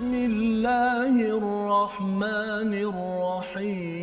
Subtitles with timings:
[0.00, 4.00] بسم الله الرحمن الرحيم.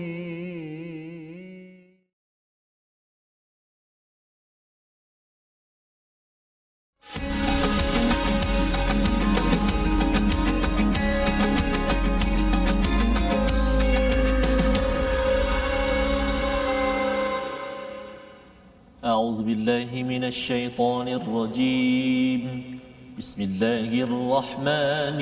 [19.04, 22.77] أعوذ بالله من الشيطان الرجيم.
[23.18, 25.20] بسم الله الرحمن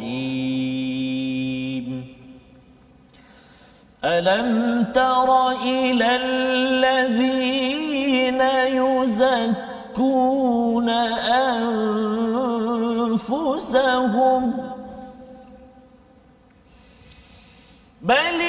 [0.00, 0.86] الرحيم.
[4.04, 7.60] ألم تر إلى الذين
[9.20, 10.08] يزكون
[13.68, 14.42] أنفسهم؟
[18.02, 18.40] بل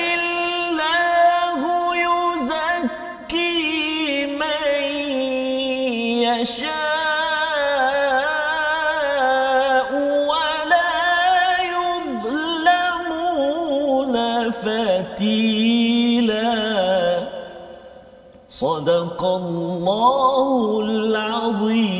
[18.60, 21.99] صدق الله العظيم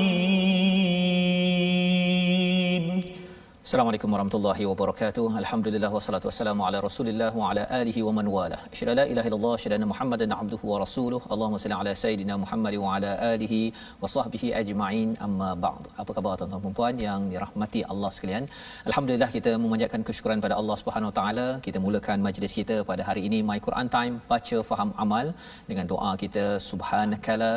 [3.72, 5.26] Assalamualaikum warahmatullahi wabarakatuh.
[5.42, 8.58] Alhamdulillah wassalatu wassalamu ala Rasulillah wa ala alihi wa man wala.
[8.74, 11.20] Asyhadu la ilaha illallah, asyhadu anna Muhammadan abduhu wa rasuluh.
[11.34, 13.62] Allahumma salli ala sayidina Muhammad wa ala alihi
[14.02, 15.16] wa sahbihi ajma'in.
[15.28, 15.88] Amma ba'd.
[16.04, 18.44] Apa khabar tuan-tuan dan puan yang dirahmati Allah sekalian?
[18.90, 21.48] Alhamdulillah kita memanjatkan kesyukuran pada Allah Subhanahu wa taala.
[21.70, 25.28] Kita mulakan majlis kita pada hari ini My Quran Time baca faham amal
[25.72, 27.54] dengan doa kita subhanakala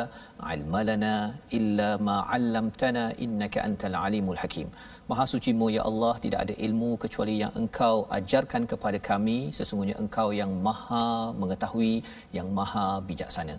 [0.56, 1.14] ilmalana
[1.60, 4.70] illa ma 'allamtana innaka antal alimul hakim.
[5.10, 10.28] Maha sucimu ya Allah tidak ada ilmu kecuali yang engkau ajarkan kepada kami sesungguhnya engkau
[10.38, 11.08] yang maha
[11.40, 11.94] mengetahui
[12.36, 13.56] yang maha bijaksana.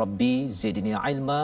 [0.00, 1.40] Rabbi zidni ilma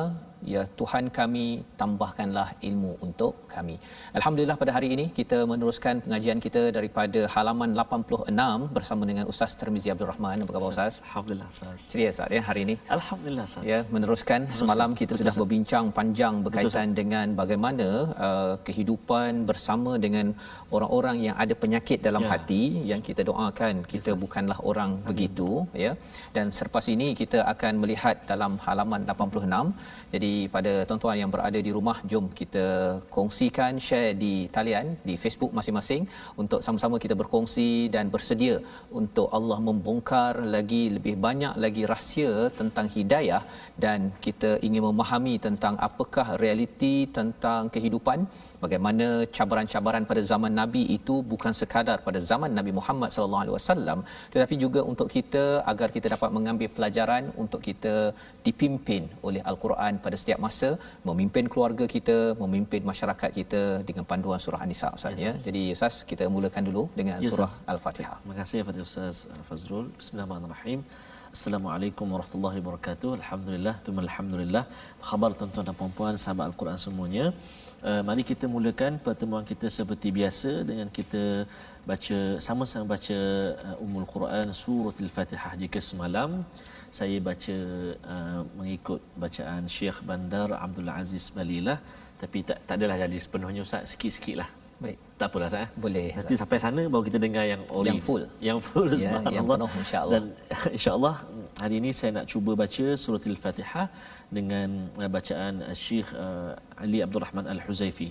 [0.55, 1.45] ya Tuhan kami
[1.81, 3.77] tambahkanlah ilmu untuk kami.
[4.19, 9.89] Alhamdulillah pada hari ini kita meneruskan pengajian kita daripada halaman 86 bersama dengan Ustaz Termizi
[9.95, 10.45] Abdul Rahman.
[10.45, 10.95] Apa khabar Ustaz?
[11.09, 11.79] Alhamdulillah Ustaz.
[11.93, 12.75] Ceria Ustaz ya hari ini.
[12.99, 13.65] Alhamdulillah Ustaz.
[13.73, 15.43] Ya, meneruskan semalam kita Betul, sudah Ustaz.
[15.45, 17.89] berbincang panjang berkaitan dengan bagaimana
[18.29, 20.27] uh, kehidupan bersama dengan
[20.77, 22.31] orang-orang yang ada penyakit dalam Ya.
[22.35, 25.49] hati yang kita doakan kita bukanlah orang begitu
[25.85, 25.93] ya.
[26.37, 29.71] Dan selepas ini kita akan melihat dalam halaman 86.
[30.15, 32.67] Jadi pada tuan-tuan yang berada di rumah jom kita
[33.17, 36.03] kongsikan share di talian di Facebook masing-masing.
[36.43, 38.57] Untuk sama-sama kita berkongsi dan bersedia
[39.01, 43.43] untuk Allah membongkar lagi lebih banyak lagi rahsia tentang hidayah.
[43.85, 48.21] Dan kita ingin memahami tentang apakah realiti tentang kehidupan
[48.65, 49.07] bagaimana
[49.37, 53.99] cabaran-cabaran pada zaman Nabi itu bukan sekadar pada zaman Nabi Muhammad sallallahu alaihi wasallam
[54.35, 57.95] tetapi juga untuk kita agar kita dapat mengambil pelajaran untuk kita
[58.47, 60.71] dipimpin oleh al-Quran pada setiap masa
[61.09, 65.33] memimpin keluarga kita memimpin masyarakat kita dengan panduan surah An-Nisa Ustaz ya.
[65.47, 67.53] Jadi Ustaz kita mulakan dulu dengan Ya, surah.
[67.73, 68.17] Al-Fatihah.
[68.23, 69.17] Terima kasih kepada Ustaz
[69.49, 69.87] Fazrul.
[70.01, 70.81] Bismillahirrahmanirrahim.
[71.37, 73.09] Assalamualaikum warahmatullahi wabarakatuh.
[73.19, 74.63] Alhamdulillah, thumma alhamdulillah.
[75.09, 77.25] Khabar tuan-tuan dan puan-puan sahabat Al-Quran semuanya?
[77.87, 81.47] Uh, mari kita mulakan pertemuan kita seperti biasa dengan kita
[81.87, 83.19] baca sama-sama baca
[83.63, 86.43] uh, Ummul Quran surah Al-Fatihah jika semalam.
[86.91, 87.57] Saya baca
[88.15, 91.79] uh, mengikut bacaan Syekh Bandar Abdul Aziz Balilah.
[92.19, 93.95] Tapi tak tak adalah jadi sepenuhnya Ustaz.
[93.95, 94.99] Sikit-sikit lah Baik.
[95.17, 95.65] Tak apalah saya.
[95.65, 95.69] Eh.
[95.81, 96.09] Boleh.
[96.13, 97.89] Nanti sampai sana baru kita dengar yang oli.
[97.89, 98.23] Yang full.
[98.49, 100.13] Yang full ya, yang penuh insya-Allah.
[100.13, 100.25] Dan
[100.77, 101.15] insya-Allah
[101.63, 103.87] hari ini saya nak cuba baca surah Al-Fatihah
[104.29, 104.69] dengan
[105.01, 108.11] eh, bacaan eh, Syekh uh, Ali Abdul Rahman Al-Huzaifi.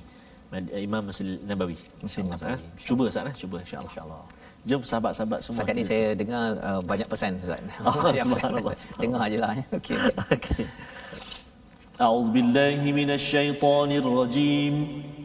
[0.55, 1.77] Imam Masjid Nabawi.
[2.01, 2.57] Masjid Nabawi.
[2.57, 2.57] Ha?
[2.79, 3.91] Cuba sana, cuba insya-Allah.
[3.91, 4.21] Insya-Allah.
[4.65, 5.61] Jom sahabat-sahabat semua.
[5.61, 7.61] Sekarang ni saya dengar uh, banyak pesan Ustaz.
[7.85, 8.73] Oh, ah, subhanallah.
[8.97, 9.65] Dengar ajalah ya.
[9.77, 9.97] Okey.
[10.37, 10.65] Okey.
[12.01, 14.73] A'udzubillahi minasyaitonirrajim.
[14.73, 15.24] Okay.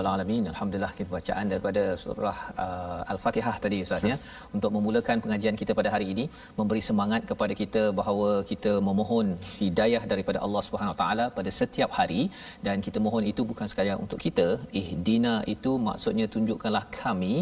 [0.00, 0.44] Alamin.
[0.52, 4.16] Alhamdulillah kita bacaan daripada surah uh, Al-Fatihah tadi Ustaz ya
[4.56, 6.24] untuk memulakan pengajian kita pada hari ini
[6.58, 9.26] memberi semangat kepada kita bahawa kita memohon
[9.60, 12.22] hidayah daripada Allah Subhanahu taala pada setiap hari
[12.66, 14.46] dan kita mohon itu bukan sekadar untuk kita.
[14.80, 17.34] Ihdina itu maksudnya tunjukkanlah kami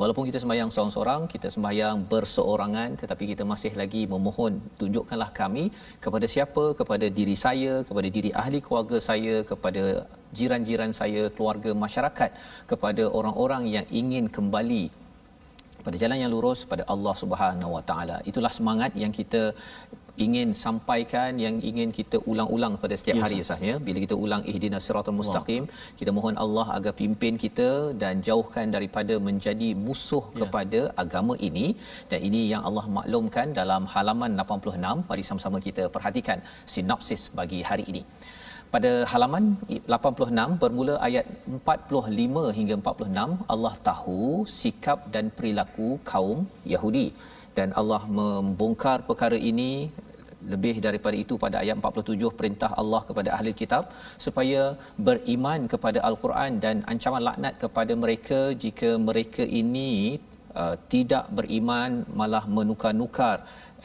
[0.00, 5.66] walaupun kita sembahyang seorang-seorang, kita sembahyang berseorangan tetapi kita masih lagi memohon tunjukkanlah kami
[6.06, 6.66] kepada siapa?
[6.80, 9.84] Kepada diri saya, kepada diri ahli keluarga saya, kepada
[10.38, 12.30] jiran-jiran saya, keluarga masyarakat,
[12.70, 14.84] kepada orang-orang yang ingin kembali
[15.86, 18.16] pada jalan yang lurus pada Allah Subhanahu Wa Taala.
[18.30, 19.42] Itulah semangat yang kita
[20.26, 23.74] ingin sampaikan yang ingin kita ulang-ulang pada setiap Ya, hari Ustaz ya.
[23.86, 25.64] Bila kita ulang ihdinas siratal mustaqim,
[25.98, 27.68] kita mohon Allah agar pimpin kita
[28.02, 30.38] dan jauhkan daripada menjadi musuh Ya.
[30.40, 31.66] kepada agama ini
[32.10, 35.06] dan ini yang Allah maklumkan dalam halaman 86.
[35.10, 36.40] Mari sama-sama kita perhatikan
[36.74, 38.04] sinopsis bagi hari ini.
[38.74, 39.44] Pada halaman
[39.96, 41.26] 86 bermula ayat
[41.68, 44.24] 45 hingga 46 Allah tahu
[44.60, 46.40] sikap dan perilaku kaum
[46.72, 47.06] Yahudi.
[47.58, 49.70] Dan Allah membongkar perkara ini
[50.52, 53.84] lebih daripada itu pada ayat 47 perintah Allah kepada ahli kitab
[54.26, 54.62] supaya
[55.06, 59.92] beriman kepada al-Quran dan ancaman laknat kepada mereka jika mereka ini
[60.60, 63.36] uh, tidak beriman malah menukar-nukar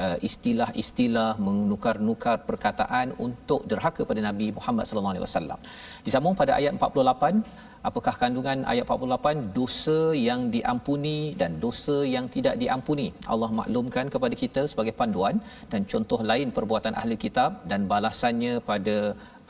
[0.06, 5.60] uh, istilah-istilah menukar-nukar perkataan untuk derhaka pada Nabi Muhammad sallallahu alaihi wasallam.
[6.08, 7.44] Disambung pada ayat 48
[7.90, 13.08] apakah kandungan ayat 48 dosa yang diampuni dan dosa yang tidak diampuni.
[13.34, 15.38] Allah maklumkan kepada kita sebagai panduan
[15.74, 18.98] dan contoh lain perbuatan ahli kitab dan balasannya pada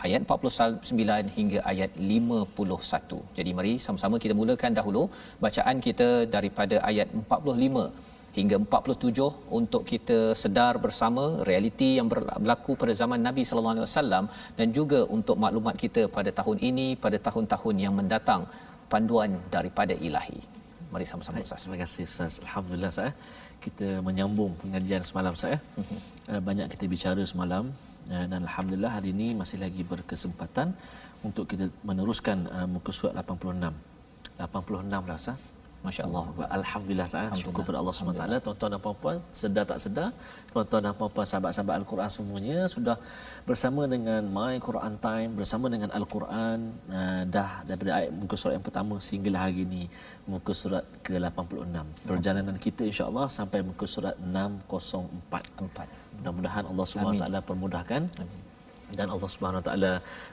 [0.06, 5.04] ayat 49 hingga ayat 51 jadi mari sama-sama kita mulakan dahulu
[5.46, 12.94] bacaan kita daripada ayat 45 hingga 47 untuk kita sedar bersama realiti yang berlaku pada
[13.02, 14.26] zaman Nabi sallallahu alaihi wasallam
[14.60, 18.44] dan juga untuk maklumat kita pada tahun ini pada tahun-tahun yang mendatang
[18.94, 20.42] panduan daripada ilahi.
[20.94, 21.62] Mari sama-sama Ustaz.
[21.66, 22.34] terima kasih Ustaz.
[22.46, 23.12] Alhamdulillah saya
[23.66, 25.58] kita menyambung pengajian semalam saya.
[26.32, 27.66] Uh, banyak kita bicara semalam
[28.12, 30.68] dan alhamdulillah hari ini masih lagi berkesempatan
[31.28, 32.38] untuk kita meneruskan
[32.74, 33.72] muka surat 86.
[34.44, 35.63] 86 dah Ustaz.
[35.84, 36.26] Masya-Allah.
[36.60, 37.08] Alhamdulillah.
[37.12, 40.10] Saya syukur kepada Allah SWT tuan-tuan dan puan-puan sedar tak sedar
[40.54, 42.96] tuan-tuan dan puan-puan sahabat-sahabat Al-Quran semuanya sudah
[43.50, 46.58] bersama dengan My Quran Time bersama dengan Al-Quran
[47.00, 49.84] uh, dah daripada ayat muka surat yang pertama sehinggalah hari ini
[50.34, 51.76] muka surat ke-86
[52.10, 55.88] perjalanan kita insya-Allah sampai muka surat 604 Empat.
[56.16, 58.02] mudah-mudahan Allah SWT permudahkan
[59.00, 59.92] dan Allah Subhanahu Wa Taala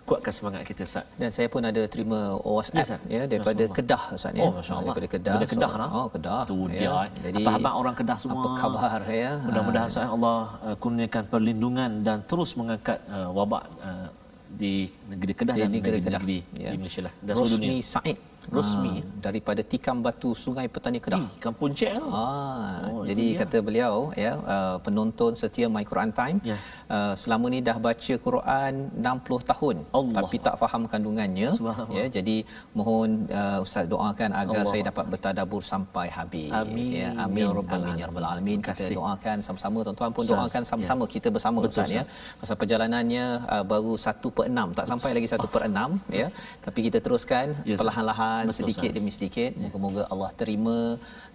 [0.08, 1.04] kuatkan semangat kita Ustaz.
[1.20, 3.64] Dan saya pun ada terima WhatsApp Ya, ya, ya daripada.
[3.78, 4.42] Kedah Ustaz ya.
[4.44, 4.92] Oh, Masya-Allah.
[4.94, 5.34] Daripada Kedah.
[5.34, 5.88] Daripada Kedah lah.
[5.98, 6.40] Oh, Kedah.
[6.50, 6.90] Tu dia.
[7.06, 7.10] eh.
[7.26, 8.40] Jadi Abang-abang orang Kedah semua.
[8.42, 9.32] Apa khabar ya?
[9.46, 14.08] Mudah-mudahan Ustaz Allah uh, kurniakan perlindungan dan terus mengangkat uh, wabak uh,
[14.50, 14.74] di
[15.08, 16.20] negeri Kedah Di dan negeri Kedah.
[16.20, 16.70] negeri Ya.
[16.72, 17.92] di Malaysia lah dan seluruh Rosmi dunia.
[17.94, 18.18] Said.
[18.48, 18.94] Rosmi.
[18.96, 21.20] Ah, daripada Tikam Batu Sungai Petani Kedah.
[21.20, 22.08] Di kampung Cik tu.
[22.08, 23.38] Ah, Oh, jadi dia.
[23.38, 26.56] kata beliau ya uh, penonton setia My Quran Time Ya.
[26.86, 29.04] uh, selama ni dah baca Quran 60
[29.46, 30.14] tahun Allah.
[30.16, 31.48] tapi tak faham kandungannya
[31.90, 32.36] ya jadi
[32.72, 34.70] mohon uh, ustaz doakan agar Allah.
[34.70, 36.86] saya dapat bertadabur sampai habis Amin.
[36.86, 38.08] ya Ya amin Rabbal amin ya Alamin.
[38.08, 42.02] rabbal alamin kita doakan sama-sama tuan-tuan pun doakan sama-sama kita bersama Betul, ustaz ya
[42.36, 46.26] pasal perjalanannya uh, baru 1 per 6 tak sampai lagi 1 per 6 ya
[46.60, 47.86] tapi kita teruskan Ya, Ustaz.
[48.30, 48.96] Perlahan-lahan Betul, sedikit Ustaz.
[48.96, 49.50] demi sedikit.
[49.62, 50.78] Moga-moga Allah terima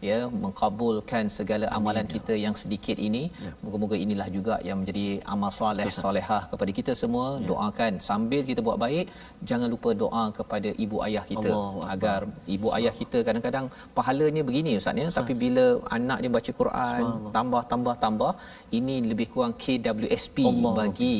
[0.10, 3.24] ya mengkabulkan segala amalan kita yang sedikit ini.
[3.46, 3.52] Ya.
[3.64, 7.28] moga-moga inilah juga yang menjadi amal soleh solehah kepada kita semua.
[7.40, 7.48] Ya.
[7.50, 9.06] doakan sambil kita buat baik
[9.50, 11.52] jangan lupa doa kepada ibu ayah kita.
[11.56, 11.92] Akbar.
[11.96, 12.20] agar
[12.56, 13.66] ibu ayah kita kadang-kadang
[13.98, 15.08] pahalanya begini ustaz ya.
[15.20, 15.66] Tapi bila
[15.98, 17.04] anak dia baca Quran
[17.38, 18.32] tambah tambah tambah
[18.80, 20.74] ini lebih kurang KWSP Allah.
[20.80, 21.16] bagi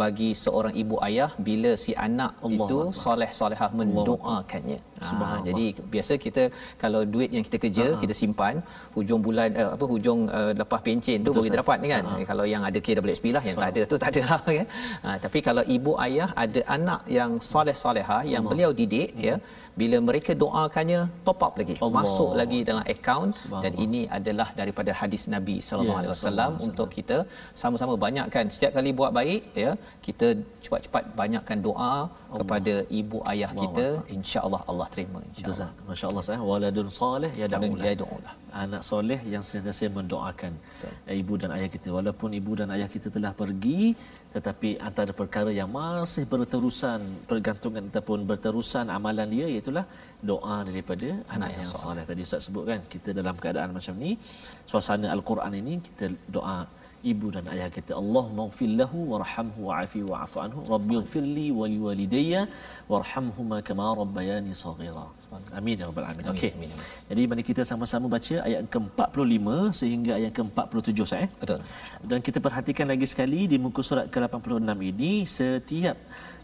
[0.00, 3.00] bagi seorang ibu ayah bila si anak Allah itu Akbar.
[3.04, 4.78] soleh solehah mendoakannya.
[5.02, 6.42] Ha, jadi biasa kita
[6.82, 8.00] kalau duit yang kita kerja Ha-ha.
[8.02, 8.54] kita simpan
[8.96, 11.62] hujung bulan uh, apa hujung uh, lepas pencen tu Betul, baru kita Ustaz.
[11.66, 12.04] dapat ni kan.
[12.20, 14.64] Eh, Kalau yang ada KWSP lah yang tak ada tu tak ada lah ya.
[15.04, 19.36] Ha, tapi kalau ibu ayah ada anak yang soleh solehah yang beliau didik ya
[19.80, 21.94] bila mereka doakannya top up lagi Allah.
[21.98, 23.30] masuk lagi dalam akaun
[23.64, 27.16] dan ini adalah daripada hadis Nabi sallallahu Ya, alaihi wasallam untuk kita
[27.62, 29.70] sama-sama banyakkan setiap kali buat baik ya
[30.06, 30.26] kita
[30.64, 31.94] cepat-cepat banyakkan doa
[32.38, 33.86] kepada ibu ayah kita.
[34.16, 35.68] insya-Allah Allah terima Betul insya-Allah.
[35.90, 37.46] Masya-Allah saya waladun soleh ya
[37.90, 38.34] yad'ulah.
[38.62, 40.52] anak soleh yang sentiasa mendoakan
[41.08, 41.88] eh, ibu dan ayah kita.
[41.98, 43.82] Walaupun ibu dan ayah kita telah pergi
[44.34, 49.72] tetapi antara perkara yang masih berterusan pergantungan ataupun berterusan amalan dia iaitu
[50.30, 52.04] doa daripada anak yang soleh.
[52.10, 54.12] tadi Ustaz sebut kan kita dalam keadaan macam ni
[54.70, 56.56] suasana al-Quran ini kita doa
[57.10, 57.92] ibu dan ayah kita.
[58.02, 60.60] Allahumma ighfir lahu warhamhu wa'afi wa'fu anhu.
[60.74, 62.42] Rabbi ighfirli wa liwalidayya
[62.92, 65.06] warhamhuma kama rabbayani saghira.
[65.58, 66.28] Amin ya rabbal alamin.
[66.32, 66.52] Okey.
[67.10, 69.46] Jadi mari kita sama-sama baca ayat ke-45
[69.80, 71.26] sehingga ayat ke-47 saya.
[71.42, 71.60] Betul.
[72.10, 75.96] Dan kita perhatikan lagi sekali di muka surat ke-86 ini setiap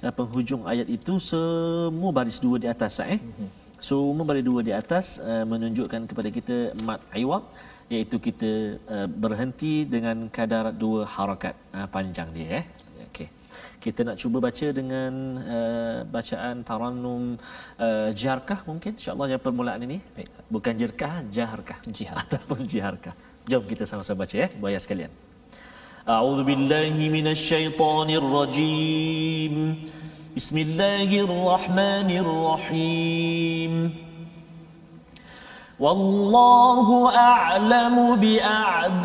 [0.04, 3.20] uh, penghujung ayat itu semua baris dua di atas eh.
[3.20, 3.48] Mm-hmm.
[3.88, 7.44] Semua baris dua di atas uh, menunjukkan kepada kita mat iwaq
[7.93, 8.51] iaitu kita
[8.95, 12.65] uh, berhenti dengan kadar dua harakat uh, panjang dia eh.
[13.09, 13.27] Okey.
[13.83, 15.13] Kita nak cuba baca dengan
[15.57, 17.23] uh, bacaan tarannum
[17.85, 19.97] uh, jiharkah mungkin insya-Allah yang permulaan ini.
[20.15, 20.29] Baik.
[20.55, 21.77] Bukan jirkah, jaharkah.
[21.97, 22.15] Jihar.
[22.23, 23.15] Ataupun jiharkah.
[23.49, 25.13] Jom kita sama-sama baca ya, buaya sekalian.
[26.03, 29.53] أعوذ بالله من الشيطان الرجيم
[30.35, 33.73] بسم الله الرحمن الرحيم
[35.80, 39.04] والله أعلم بأعدائكم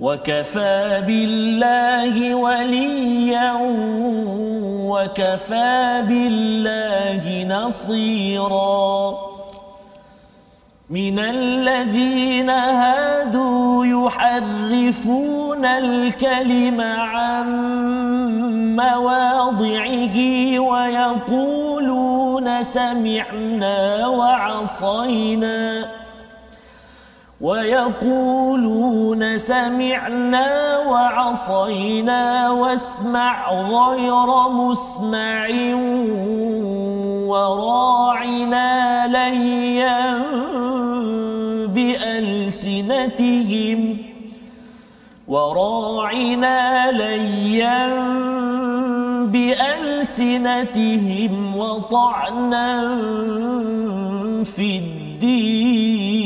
[0.00, 3.52] وكفى بالله وليا
[4.90, 9.34] وكفى بالله نصيراً
[10.90, 17.46] من الذين هادوا يحرفون الكلم عن
[18.76, 20.18] مواضعه
[22.34, 25.86] ويقولون سمعنا وعصينا
[27.40, 35.48] ويقولون سمعنا وعصينا واسمع غير مسمع
[37.30, 40.22] وراعنا ليا
[42.46, 43.18] بألسنتهم
[45.28, 48.04] وراعنا ليا
[49.26, 50.76] بألسنتهم
[51.56, 52.96] وطعنا
[54.44, 56.24] في الدين.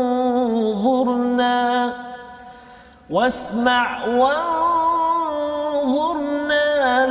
[3.11, 4.61] واسمع وانظرنا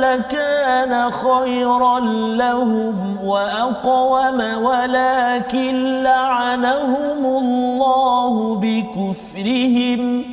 [0.00, 2.00] لكان خيرا
[2.36, 10.24] لهم وأقوم ولكن لعنهم الله بكفرهم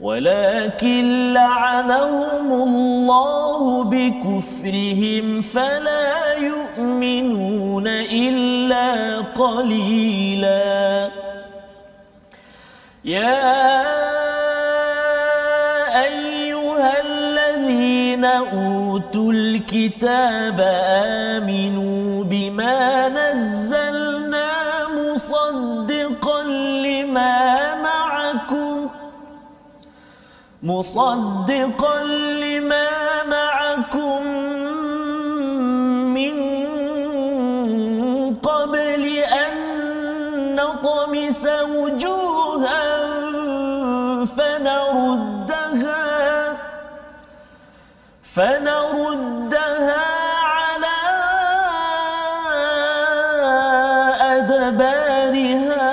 [0.00, 11.10] ولكن لعنهم الله بكفرهم فلا يؤمنون إلا قليلا
[13.04, 13.89] يا
[18.20, 20.60] الذين أوتوا الكتاب
[21.40, 24.48] آمنوا بما نزلنا
[24.88, 26.42] مصدقا
[26.84, 28.88] لما معكم
[30.62, 32.02] مصدقا
[32.44, 32.88] لما
[33.26, 33.49] معكم
[48.34, 50.06] فنردها
[50.42, 50.98] على
[54.38, 55.90] أدبارها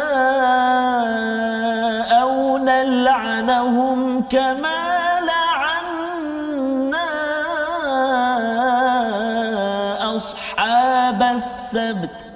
[2.22, 7.08] أو نلعنهم كما لعنا
[10.15, 12.29] أصحاب السبت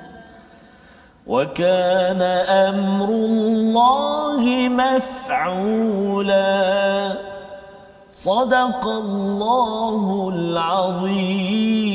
[1.28, 6.42] وكان أمر الله مفعولا
[8.21, 11.87] صدق الله العظيم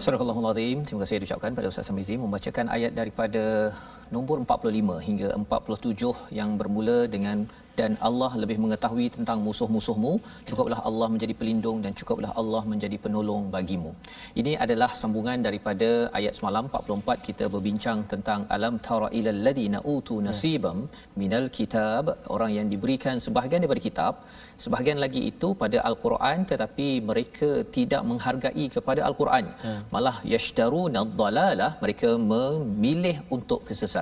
[0.00, 0.80] Surah Al-Azim.
[0.80, 3.68] Terima kasih diucapkan pada Ustaz Samizi membacakan ayat daripada
[4.15, 7.37] nombor 45 hingga 47 yang bermula dengan
[7.79, 10.13] dan Allah lebih mengetahui tentang musuh-musuhmu.
[10.49, 13.91] Cukuplah Allah menjadi pelindung dan cukuplah Allah menjadi penolong bagimu.
[14.41, 20.17] Ini adalah sambungan daripada ayat semalam 44 kita berbincang tentang alam tara ilal ladina utu
[20.27, 20.79] nasibam
[21.21, 22.03] minal kitab.
[22.35, 24.13] Orang yang diberikan sebahagian daripada kitab
[24.63, 29.45] sebahagian lagi itu pada al-Quran tetapi mereka tidak menghargai kepada al-Quran.
[29.95, 33.94] Malah yashtaruna dhalalah mereka memilih untuk kesesatan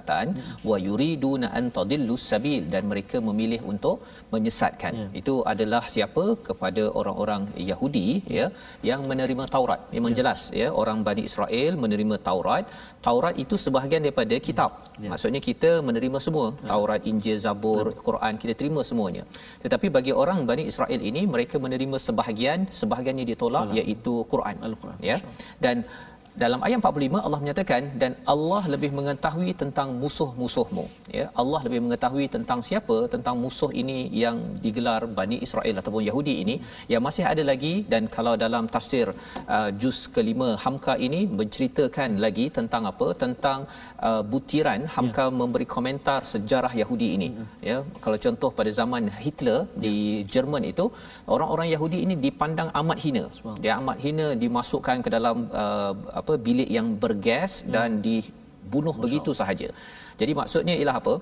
[0.69, 3.97] wa yuriduna an tadillu sabil dan mereka memilih untuk
[4.33, 4.93] menyesatkan.
[5.01, 5.07] Ya.
[5.21, 6.25] itu adalah siapa?
[6.47, 8.07] Kepada orang-orang Yahudi
[8.37, 8.45] ya
[8.89, 9.81] yang menerima Taurat.
[9.95, 12.65] Memang jelas ya orang Bani Israel menerima Taurat.
[13.07, 14.71] Taurat itu sebahagian daripada kitab.
[15.11, 16.47] Maksudnya kita menerima semua.
[16.71, 19.23] Taurat Injil Zabur Quran kita terima semuanya.
[19.63, 24.55] Tetapi bagi orang Bani Israel ini mereka menerima sebahagian sebahagiannya ditolak iaitu Quran.
[24.67, 25.17] Al-Quran, ya.
[25.65, 25.77] Dan
[26.41, 30.85] dalam ayat 45 Allah menyatakan dan Allah lebih mengetahui tentang musuh-musuhmu.
[31.17, 32.97] Ya Allah lebih mengetahui tentang siapa?
[33.13, 36.55] Tentang musuh ini yang digelar Bani Israel ataupun Yahudi ini.
[36.93, 39.07] Yang masih ada lagi dan kalau dalam tafsir
[39.55, 43.07] uh, juz kelima Hamka ini menceritakan lagi tentang apa?
[43.23, 43.59] Tentang
[44.09, 45.35] uh, butiran Hamka ya.
[45.41, 47.29] memberi komentar sejarah Yahudi ini.
[47.37, 49.81] Ya, ya kalau contoh pada zaman Hitler ya.
[49.85, 49.95] di
[50.33, 50.87] Jerman itu
[51.35, 53.25] orang-orang Yahudi ini dipandang amat hina.
[53.63, 57.71] Dia amat hina dimasukkan ke dalam uh, apa bilik yang bergas hmm.
[57.75, 59.69] dan dibunuh Masya begitu sahaja.
[60.19, 61.15] Jadi maksudnya ialah apa?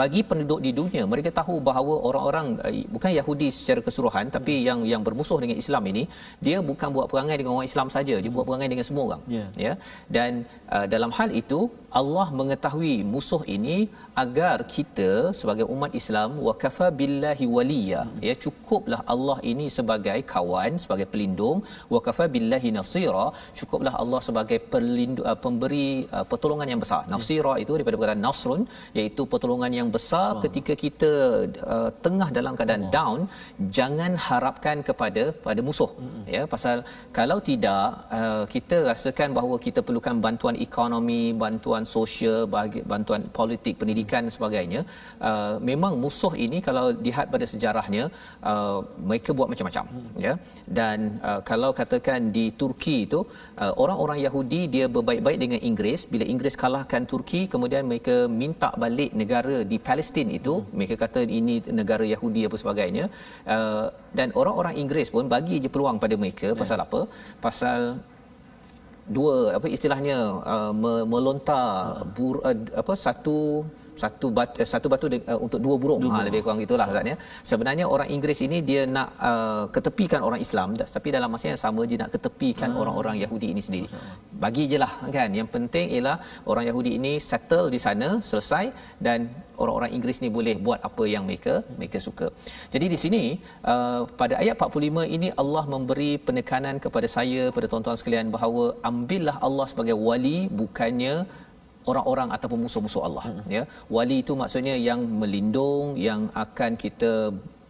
[0.00, 4.66] bagi penduduk di dunia mereka tahu bahawa orang-orang eh, bukan Yahudi secara keseluruhan tapi hmm.
[4.68, 6.02] yang yang bermusuh dengan Islam ini
[6.46, 9.48] dia bukan buat perangai dengan orang Islam saja dia buat perangai dengan semua orang yeah.
[9.66, 9.72] ya
[10.16, 10.42] dan
[10.74, 11.70] uh, dalam hal itu
[12.00, 13.76] Allah mengetahui musuh ini
[14.22, 15.10] agar kita
[15.40, 18.20] sebagai umat Islam wa kafa billahi waliya hmm.
[18.28, 21.58] ya cukuplah Allah ini sebagai kawan sebagai pelindung
[21.94, 23.26] wa kafa billahi nasira
[23.58, 28.62] cukuplah Allah sebagai pelindung uh, pemberi uh, pertolongan yang besar nasira itu daripada perkataan nasrun
[29.00, 31.12] iaitu pertolongan yang besar ketika kita
[31.74, 32.94] uh, tengah dalam keadaan Allah.
[32.98, 33.18] down
[33.78, 36.24] jangan harapkan kepada pada musuh mm-hmm.
[36.36, 36.76] ya pasal
[37.18, 37.84] kalau tidak
[38.18, 44.32] uh, kita rasakan bahawa kita perlukan bantuan ekonomi bantuan sosial bagi bantuan politik pendidikan dan
[44.36, 44.80] sebagainya
[45.28, 48.04] uh, memang musuh ini kalau lihat pada sejarahnya
[48.52, 48.78] uh,
[49.10, 49.84] mereka buat macam-macam
[50.26, 50.34] ya
[50.78, 50.98] dan
[51.28, 53.20] uh, kalau katakan di Turki itu
[53.62, 59.12] uh, orang-orang Yahudi dia berbaik-baik dengan Inggeris bila Inggeris kalahkan Turki kemudian mereka minta balik
[59.22, 60.72] negara di Palestin itu hmm.
[60.76, 63.04] mereka kata ini negara Yahudi apa sebagainya
[63.54, 63.86] uh,
[64.18, 66.58] dan orang-orang Inggeris pun bagi je peluang pada mereka yeah.
[66.62, 67.00] pasal apa
[67.46, 67.80] pasal
[69.06, 70.72] dua apa istilahnya uh,
[71.12, 72.08] melontar uh.
[72.16, 73.64] bur, uh, apa satu
[74.02, 76.02] satu batu, eh, satu batu de, uh, untuk dua burung.
[76.10, 77.14] Ha lebih kurang gitulah katanya
[77.50, 81.86] sebenarnya orang Inggeris ini dia nak uh, ketepikan orang Islam tapi dalam masa yang sama
[81.90, 82.80] dia nak ketepikan hmm.
[82.82, 83.88] orang-orang Yahudi ini sendiri.
[84.44, 85.30] Bagi je lah kan.
[85.30, 86.16] Yang penting ialah
[86.50, 88.64] orang Yahudi ini settle di sana selesai
[89.06, 89.30] dan
[89.62, 92.28] orang-orang Inggeris ni boleh buat apa yang mereka mereka suka.
[92.74, 93.22] Jadi di sini
[93.72, 99.36] uh, pada ayat 45 ini Allah memberi penekanan kepada saya pada tuan-tuan sekalian bahawa ambillah
[99.48, 101.14] Allah sebagai wali bukannya
[101.90, 103.42] orang-orang ataupun musuh-musuh Allah hmm.
[103.56, 103.62] ya
[103.96, 107.12] wali itu maksudnya yang melindung yang akan kita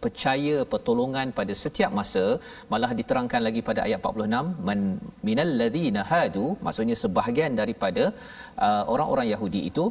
[0.03, 2.25] percaya pertolongan pada setiap masa
[2.71, 4.79] malah diterangkan lagi pada ayat 46 man
[5.27, 8.03] minal ladzina hadu maksudnya sebahagian daripada
[8.65, 9.85] uh, orang-orang Yahudi itu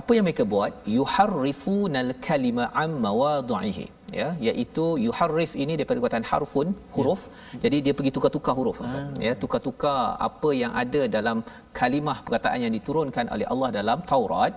[0.00, 0.72] apa yang mereka buat?
[0.98, 3.86] Yuharrifunal kalima am mawadhihi.
[4.20, 7.22] Ya iaitu yuharrif ini daripada perkataan harfun huruf.
[7.26, 7.58] Ya.
[7.64, 8.90] jadi dia pergi tukar-tukar huruf ah.
[9.26, 11.38] ya tukar-tukar apa yang ada dalam
[11.78, 14.52] kalimah perkataan yang diturunkan oleh Allah dalam Taurat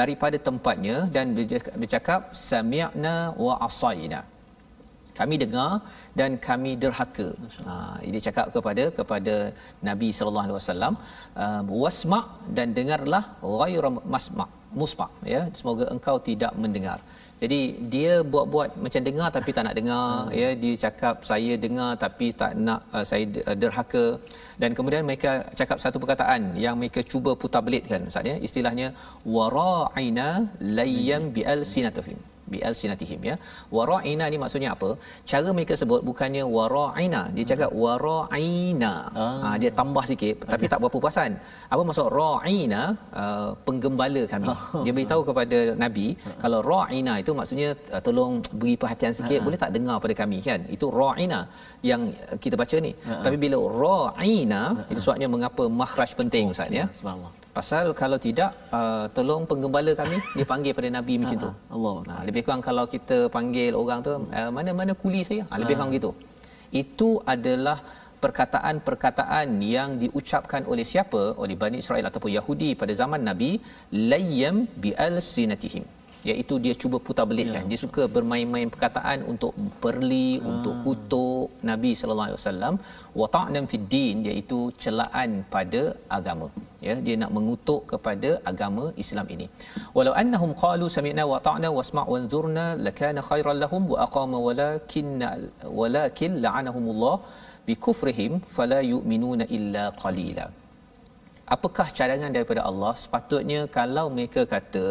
[0.00, 1.26] daripada tempatnya dan
[1.82, 4.20] bercakap sami'na wa asaina
[5.20, 5.70] kami dengar
[6.18, 7.28] dan kami derhaka.
[7.66, 7.74] Ha
[8.12, 9.34] dia cakap kepada kepada
[9.88, 10.94] Nabi sallallahu alaihi wasallam
[11.44, 12.20] uh, wasma
[12.58, 13.24] dan dengarlah
[13.58, 14.46] ghairu masma
[14.80, 15.42] musma ya.
[15.58, 16.98] Semoga engkau tidak mendengar.
[17.42, 17.60] Jadi
[17.92, 20.34] dia buat-buat macam dengar tapi tak nak dengar hmm.
[20.40, 20.48] ya.
[20.62, 24.06] Dia cakap saya dengar tapi tak nak uh, saya uh, derhaka.
[24.62, 28.88] Dan kemudian mereka cakap satu perkataan yang mereka cuba putar belitkan maksudnya istilahnya
[29.36, 30.28] wara'ina
[30.78, 32.18] layyam bi'al sinatafim
[32.52, 33.36] bi alsinatihim ya.
[33.76, 34.90] Wara'ina ni maksudnya apa?
[35.30, 37.22] Cara mereka sebut bukannya wara'ina.
[37.36, 38.94] Dia cakap wara'ina.
[39.24, 39.28] Ah.
[39.44, 40.50] ha, dia tambah sikit okay.
[40.52, 41.32] tapi tak berapa puasan
[41.72, 42.82] apa maksud ra'ina?
[43.22, 44.48] Uh, penggembala kami.
[44.52, 46.06] Oh, dia beritahu kepada nabi
[46.42, 49.44] kalau ra'ina itu maksudnya uh, tolong beri perhatian sikit uh.
[49.46, 50.60] boleh tak dengar pada kami kan?
[50.76, 51.40] Itu ra'ina
[51.90, 52.02] yang
[52.44, 52.92] kita baca ni.
[52.94, 53.22] Uh.
[53.24, 54.92] tapi bila ra'ina uh.
[54.92, 56.86] itu sebabnya mengapa makhraj penting oh, ustaz ya?
[57.00, 61.50] Subhanallah Pasal kalau tidak uh, tolong penggembala kami dia panggil pada nabi macam tu.
[61.76, 61.96] Allah.
[62.10, 65.42] Nah, lebih kurang kalau kita panggil orang tu uh, mana mana kuli saya?
[65.50, 66.10] Ha, lebih kurang gitu.
[66.82, 67.78] Itu adalah
[68.22, 71.22] perkataan-perkataan yang diucapkan oleh siapa?
[71.42, 73.50] Oleh Bani Israel ataupun Yahudi pada zaman Nabi
[74.12, 75.97] layyam bi alsinatihim
[76.30, 77.68] iaitu dia cuba putar belitkan ya.
[77.70, 79.52] dia suka bermain-main perkataan untuk
[79.82, 80.44] perli ha.
[80.50, 82.74] untuk kutuk Nabi sallallahu alaihi wasallam.
[83.20, 85.82] Wa ta'nam fid din iaitu celaan pada
[86.18, 86.48] agama.
[86.86, 89.48] Ya dia nak mengutuk kepada agama Islam ini.
[89.96, 95.08] Walau annahum qalu sami'na wa ta'na wasma' wanzurna lakana khairan lahum wa aqama walakin
[95.80, 97.16] walakin la'anahumullah
[97.68, 100.46] bikufrihim fala yu'minuna illa qalila
[101.54, 102.92] apakah cadangan daripada Allah?
[103.02, 104.86] Sepatutnya kalau mereka kata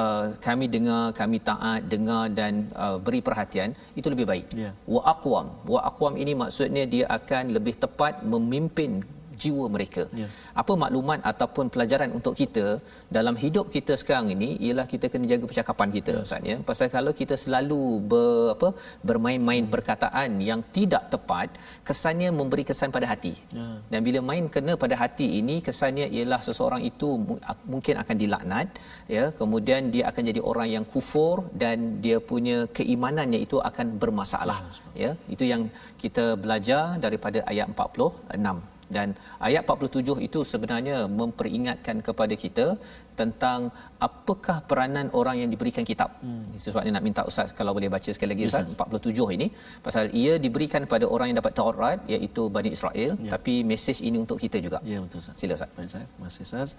[0.00, 2.52] uh, kami dengar kami taat dengar dan
[2.84, 4.46] uh, beri perhatian itu lebih baik.
[4.62, 4.74] Yeah.
[4.94, 5.46] wa aqwam.
[5.72, 8.92] Wa aqwam ini maksudnya dia akan lebih tepat memimpin
[9.42, 10.04] jiwa mereka.
[10.20, 10.28] Ya.
[10.60, 12.66] Apa maklumat ataupun pelajaran untuk kita
[13.16, 16.56] dalam hidup kita sekarang ini ialah kita kena jaga percakapan kita Ustaz ya.
[16.70, 17.80] Pasal kalau kita selalu
[18.12, 18.68] ber, apa
[19.08, 21.48] bermain-main perkataan yang tidak tepat,
[21.88, 23.34] kesannya memberi kesan pada hati.
[23.58, 23.66] Ya.
[23.92, 27.40] Dan bila main kena pada hati ini kesannya ialah seseorang itu mu-
[27.72, 28.68] mungkin akan dilaknat
[29.16, 34.58] ya, kemudian dia akan jadi orang yang kufur dan dia punya keimanannya itu akan bermasalah
[35.04, 35.12] ya.
[35.34, 35.62] Itu yang
[36.02, 39.08] kita belajar daripada ayat 46 dan
[39.48, 42.66] ayat 47 itu sebenarnya memperingatkan kepada kita
[43.20, 43.60] tentang
[44.06, 46.10] apakah peranan orang yang diberikan kitab.
[46.24, 46.44] Hmm.
[46.64, 49.46] Sebabnya nak minta ustaz kalau boleh baca sekali lagi ustaz 47 ini
[49.86, 53.30] pasal ia diberikan pada orang yang dapat Taurat iaitu Bani Israel ya.
[53.34, 54.78] tapi mesej ini untuk kita juga.
[54.92, 55.36] Ya betul Ustaz.
[55.40, 55.70] Sila Ustaz.
[55.76, 56.04] Baik Ustaz.
[56.12, 56.70] Terima kasih Ustaz.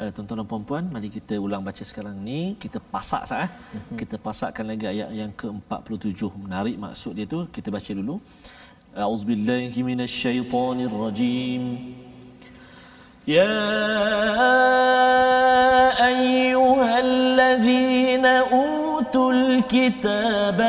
[0.00, 2.40] Uh, tuan-tuan dan puan-puan, mari kita ulang baca sekarang ni.
[2.64, 3.50] Kita pasak Ustaz eh.
[3.50, 3.96] Mm-hmm.
[4.00, 6.20] Kita pasakkan lagi ayat yang ke-47.
[6.44, 7.40] Menarik maksud dia tu.
[7.56, 8.16] Kita baca dulu.
[8.98, 11.94] أعوذ بالله من الشيطان الرجيم.
[13.28, 13.62] يا
[16.06, 20.60] أيها الذين أوتوا الكتاب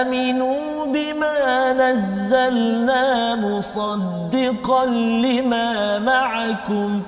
[0.00, 4.86] آمنوا بما نزلنا مصدقا
[5.26, 7.02] لما معكم.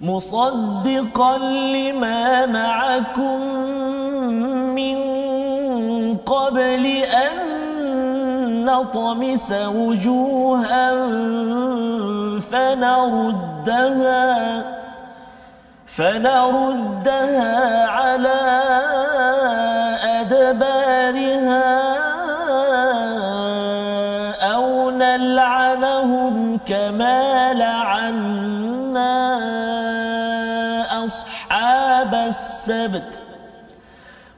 [0.00, 1.38] مصدقا
[1.74, 3.40] لما معكم
[4.78, 4.96] من
[6.16, 6.86] قبل
[7.26, 7.41] أن
[8.64, 10.90] نطمس وجوها
[12.50, 14.64] فنردها
[15.86, 18.40] فنردها على
[20.20, 21.82] أدبارها
[24.54, 29.22] أو نلعنهم كما لعنا
[31.04, 33.22] أصحاب السبت.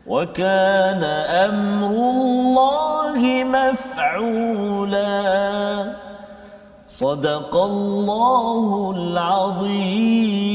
[0.06, 1.04] وكان
[1.48, 5.04] أمر الله مفعولا.
[6.88, 10.54] صدق الله العظيم.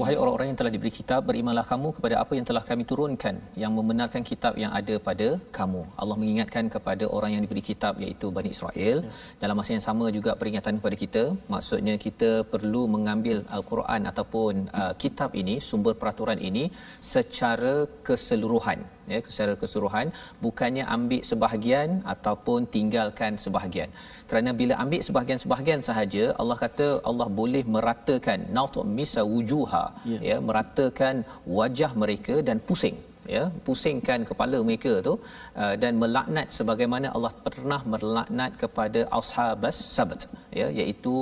[0.00, 3.72] Wahai orang-orang yang telah diberi kitab, berimanlah kamu kepada apa yang telah kami turunkan yang
[3.78, 5.28] membenarkan kitab yang ada pada
[5.58, 5.82] kamu.
[6.00, 8.96] Allah mengingatkan kepada orang yang diberi kitab iaitu Bani Israel.
[9.04, 9.10] Ya.
[9.42, 11.24] Dalam masa yang sama juga peringatan kepada kita,
[11.54, 16.64] maksudnya kita perlu mengambil Al-Quran ataupun uh, kitab ini, sumber peraturan ini
[17.12, 17.74] secara
[18.08, 18.80] keseluruhan
[19.12, 20.08] ya secara keseluruhan
[20.44, 23.90] bukannya ambil sebahagian ataupun tinggalkan sebahagian
[24.30, 30.22] kerana bila ambil sebahagian-sebahagian sahaja Allah kata Allah boleh meratakan naut misa wujuha yeah.
[30.30, 31.24] ya meratakan
[31.58, 32.98] wajah mereka dan pusing
[33.34, 35.14] ya pusingkan kepala mereka tu
[35.62, 40.22] uh, dan melaknat sebagaimana Allah pernah melaknat kepada ashabas sabat
[40.60, 41.14] ya iaitu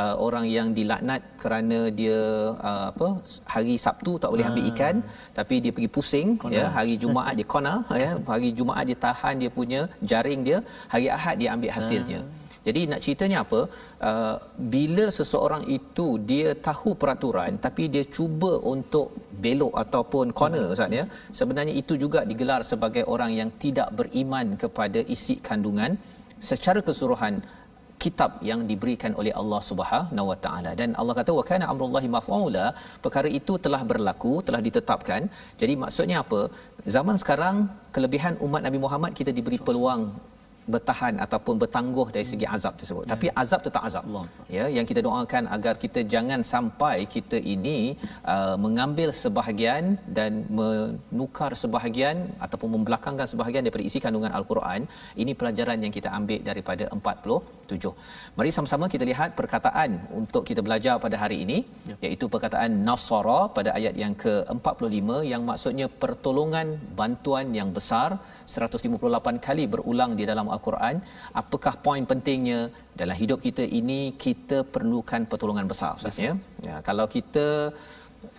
[0.00, 2.20] uh, orang yang dilaknat kerana dia
[2.68, 3.08] uh, apa
[3.54, 5.32] hari Sabtu tak boleh ambil ikan ah.
[5.38, 6.56] tapi dia pergi pusing kona.
[6.58, 10.58] ya hari Jumaat dia kona ya hari Jumaat dia tahan dia punya jaring dia
[10.94, 12.45] hari Ahad dia ambil hasilnya ah.
[12.66, 13.60] Jadi nak ceritanya apa?
[14.08, 14.36] Uh,
[14.74, 19.08] bila seseorang itu dia tahu peraturan tapi dia cuba untuk
[19.44, 21.04] belok ataupun corner Ustaz ya.
[21.40, 25.94] Sebenarnya itu juga digelar sebagai orang yang tidak beriman kepada isi kandungan
[26.50, 27.34] secara keseluruhan
[28.04, 32.66] kitab yang diberikan oleh Allah Subhanahu Wa Taala dan Allah kata wa kana amrullahi maf'ula
[33.04, 35.22] perkara itu telah berlaku telah ditetapkan
[35.60, 36.40] jadi maksudnya apa
[36.96, 37.56] zaman sekarang
[37.96, 40.02] kelebihan umat Nabi Muhammad kita diberi peluang
[40.74, 43.10] bertahan ataupun bertangguh dari segi azab tersebut ya.
[43.12, 44.24] tapi azab tetap azab Allah.
[44.56, 47.78] ya yang kita doakan agar kita jangan sampai kita ini
[48.34, 49.84] uh, mengambil sebahagian
[50.18, 54.80] dan menukar sebahagian ataupun membelakangkan sebahagian daripada isi kandungan al-Quran
[55.24, 57.94] ini pelajaran yang kita ambil daripada 47
[58.38, 61.58] mari sama-sama kita lihat perkataan untuk kita belajar pada hari ini
[61.90, 61.96] ya.
[62.06, 66.66] iaitu perkataan nasara pada ayat yang ke-45 yang maksudnya pertolongan
[67.00, 68.10] bantuan yang besar
[68.56, 70.96] 158 kali berulang di dalam Al-Quran
[71.42, 72.60] apakah poin pentingnya
[73.00, 76.32] dalam hidup kita ini kita perlukan pertolongan besar Ustaz ya.
[76.68, 77.46] ya kalau kita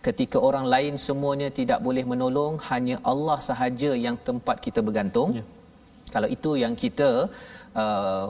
[0.08, 5.46] ketika orang lain semuanya tidak boleh menolong hanya Allah sahaja yang tempat kita bergantung ya.
[6.16, 7.10] kalau itu yang kita
[7.84, 8.28] uh,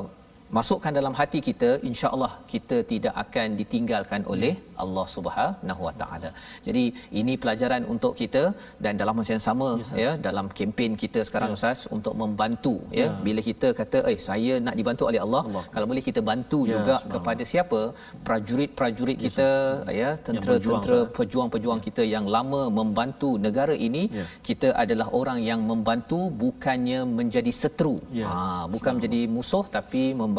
[0.55, 6.29] masukkan dalam hati kita insya-Allah kita tidak akan ditinggalkan oleh Allah Subhanahu Wa Taala.
[6.67, 6.83] Jadi
[7.19, 8.43] ini pelajaran untuk kita
[8.83, 11.57] dan dalam masa yang sama yes, ya dalam kempen kita sekarang ya.
[11.57, 12.99] Ustaz untuk membantu ya.
[13.01, 15.65] ya bila kita kata eh saya nak dibantu oleh Allah, Allah.
[15.73, 17.81] kalau boleh kita bantu ya, juga kepada siapa
[18.27, 24.25] prajurit-prajurit kita yes, ya tentera-tentera pejuang-pejuang kita yang lama membantu negara ini ya.
[24.49, 27.95] kita adalah orang yang membantu bukannya menjadi setru.
[28.21, 28.27] Ya.
[28.31, 28.37] Ha
[28.73, 30.36] bukan menjadi musuh tapi membantu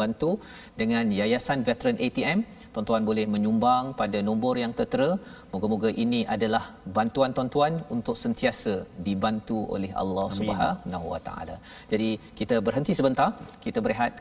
[0.81, 2.39] dengan yayasan veteran ATM
[2.73, 5.09] tuan-tuan boleh menyumbang pada nombor yang tertera.
[5.53, 6.63] Moga-moga ini adalah
[6.97, 8.75] bantuan tuan-tuan untuk sentiasa
[9.07, 11.55] dibantu oleh Allah Subhanahu Wa Taala.
[11.91, 12.09] Jadi
[12.39, 13.29] kita berhenti sebentar.
[13.65, 14.11] Kita berehat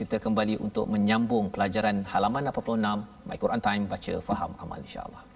[0.00, 5.31] kita kembali untuk menyambung pelajaran halaman 86 My Quran Time baca faham amal insya-Allah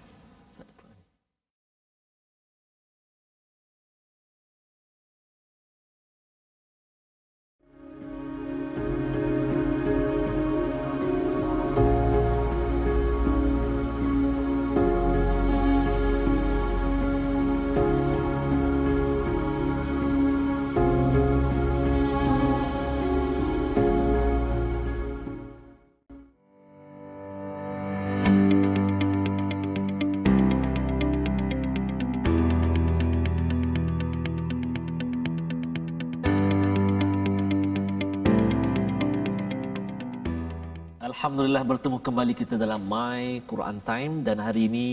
[41.17, 44.89] Alhamdulillah bertemu kembali kita dalam My Quran Time dan hari ini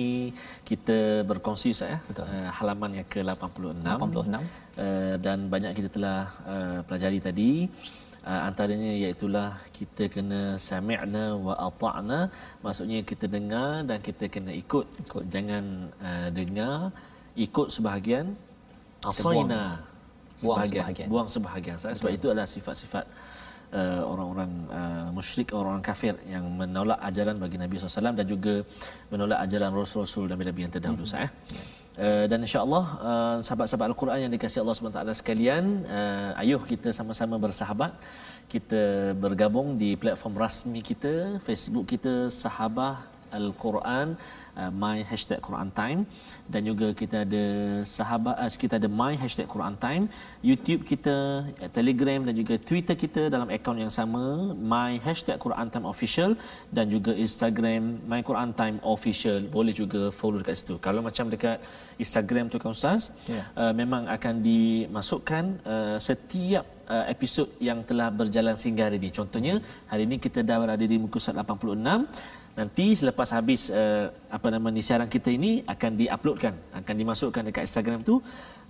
[0.65, 7.21] kita berkongsi saya uh, halaman yang ke-86 86 uh, dan banyak kita telah uh, pelajari
[7.21, 7.69] tadi.
[8.25, 9.29] Uh, antaranya iaitu
[9.77, 12.33] kita kena sami'na wa ata'na.
[12.65, 15.23] Maksudnya kita dengar dan kita kena ikut, ikut.
[15.29, 16.89] jangan uh, dengar
[17.37, 18.33] ikut sebahagian
[19.05, 19.85] asaina
[20.41, 20.65] buang.
[20.73, 21.09] Sebahagian.
[21.13, 23.05] buang sebahagian sebab itu adalah sifat-sifat
[23.81, 28.55] uh, orang-orang uh, musyrik orang-orang kafir yang menolak ajaran bagi Nabi SAW dan juga
[29.13, 31.25] menolak ajaran Rasul-Rasul dan Nabi yang terdahulu mm-hmm.
[31.27, 31.31] eh.
[31.95, 35.65] Uh, dan insya-Allah uh, sahabat-sahabat Al-Quran yang dikasihi Allah SWT sekalian
[35.99, 37.95] uh, ayuh kita sama-sama bersahabat
[38.55, 41.15] kita bergabung di platform rasmi kita
[41.47, 42.97] Facebook kita Sahabah
[43.39, 44.19] Al-Quran
[44.61, 46.01] uh, my hashtag Quran Time.
[46.53, 47.45] Dan juga kita ada
[47.97, 50.05] sahabat uh, kita ada my hashtag Quran Time.
[50.51, 51.17] YouTube kita
[51.63, 56.31] uh, Telegram dan juga Twitter kita dalam akaun yang sama my hashtag Quran Time official
[56.77, 59.41] dan juga Instagram my Quran Time official.
[59.57, 60.77] Boleh juga follow dekat situ.
[60.87, 61.59] Kalau macam dekat
[61.99, 63.47] Instagram tu kan Ustaz yeah.
[63.61, 69.11] uh, memang akan dimasukkan uh, setiap uh, episod yang telah berjalan sehingga hari ini.
[69.19, 69.55] Contohnya
[69.91, 72.05] hari ini kita dah berada di muka surat 86
[72.55, 77.67] nanti selepas habis uh, apa nama ni siaran kita ini akan diuploadkan akan dimasukkan dekat
[77.67, 78.23] Instagram tu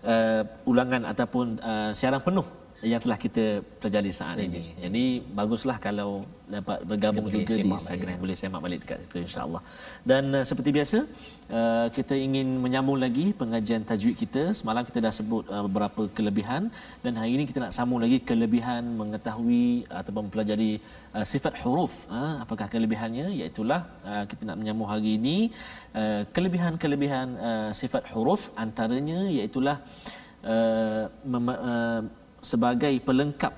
[0.04, 3.44] uh, ulangan ataupun uh, siaran penuh yang telah kita
[3.80, 4.74] pelajari saat ini.
[4.84, 5.04] Jadi
[5.38, 8.22] baguslah kalau dapat bergabung juga di Instagram balik.
[8.22, 9.62] boleh semak balik dekat situ insya-Allah.
[10.10, 10.98] Dan uh, seperti biasa
[11.58, 14.42] uh, kita ingin menyambung lagi pengajian tajwid kita.
[14.58, 16.68] Semalam kita dah sebut uh, beberapa kelebihan
[17.04, 20.72] dan hari ini kita nak sambung lagi kelebihan mengetahui ataupun mempelajari
[21.16, 21.94] uh, sifat huruf.
[22.10, 23.26] Uh, apakah kelebihannya?
[23.38, 25.36] Iaitulah uh, kita nak menyambung hari ini
[25.94, 29.78] uh, kelebihan-kelebihan uh, sifat huruf antaranya iaitulah
[30.44, 32.02] uh, mem- uh,
[32.50, 33.54] sebagai pelengkap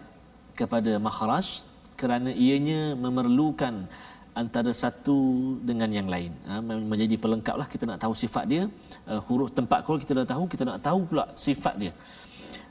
[0.54, 1.66] kepada makhraj
[2.00, 3.74] kerana ianya memerlukan
[4.36, 5.18] antara satu
[5.68, 6.32] dengan yang lain.
[6.48, 6.60] Ha,
[6.92, 8.64] menjadi pelengkap lah kita nak tahu sifat dia.
[9.08, 11.92] Uh, huruf tempat huruf kita dah tahu kita nak tahu pula sifat dia.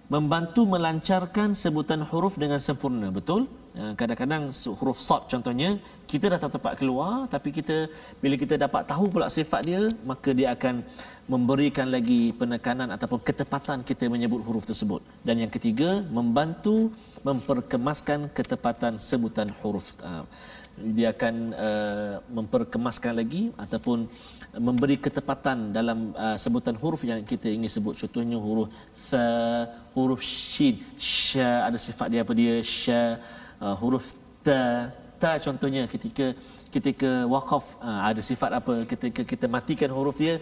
[0.06, 3.50] Membantu melancarkan sebutan huruf dengan sempurna betul
[4.00, 4.44] kadang-kadang
[4.80, 5.70] huruf sad contohnya
[6.12, 7.78] kita dah tahu tempat keluar tapi kita
[8.24, 10.76] bila kita dapat tahu pula sifat dia maka dia akan
[11.26, 15.02] memberikan lagi penekanan ataupun ketepatan kita menyebut huruf tersebut.
[15.26, 16.94] Dan yang ketiga membantu
[17.26, 20.22] memperkemaskan ketepatan sebutan huruf uh,
[20.76, 24.06] dia akan uh, memperkemaskan lagi ataupun
[24.60, 27.96] memberi ketepatan dalam uh, sebutan huruf yang kita ingin sebut.
[27.96, 29.26] Contohnya huruf fa
[29.98, 30.78] huruf shin.
[31.00, 32.62] Sha ada sifat dia apa dia?
[32.62, 33.18] Sha
[33.64, 34.06] uh, huruf
[34.46, 34.60] ta
[35.22, 36.36] ta contohnya ketika
[36.76, 40.36] ketika waqaf uh, ada sifat apa ketika kita matikan huruf dia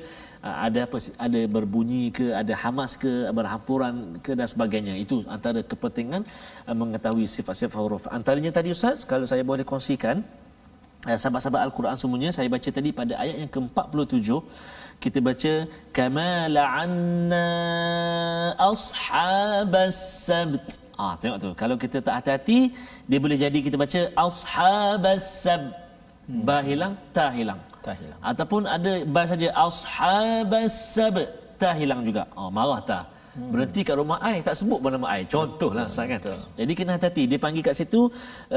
[0.45, 4.95] uh, ada apa ada berbunyi ke ada hamas ke berhampuran ke dan sebagainya.
[5.05, 6.21] Itu antara kepentingan
[6.69, 8.05] uh, mengetahui sifat-sifat huruf.
[8.17, 10.25] Antaranya tadi ustaz kalau saya boleh kongsikan
[11.03, 14.39] sahabat-sahabat al-Quran semuanya saya baca tadi pada ayat yang ke-47
[15.03, 15.53] kita baca
[15.97, 17.47] kama la'anna
[18.71, 20.79] ashabas sabt.
[20.95, 21.49] Ah tengok tu.
[21.61, 22.59] Kalau kita tak hati-hati
[23.09, 25.75] dia boleh jadi kita baca ashabas sabt.
[26.23, 26.43] Hmm.
[26.47, 27.59] ba hilang ta hilang.
[27.83, 28.19] Ta hilang.
[28.31, 31.19] Ataupun ada ba saja ashabas sab
[31.59, 32.23] ta hilang juga.
[32.39, 32.99] Oh marah ta
[33.35, 33.49] hmm.
[33.51, 35.21] berhenti kat rumah ai tak sebut pun nama ai.
[35.35, 36.19] Contohlah betul, kan?
[36.21, 36.39] betul.
[36.59, 37.23] jadi kena hati-hati.
[37.31, 38.01] Dia panggil kat situ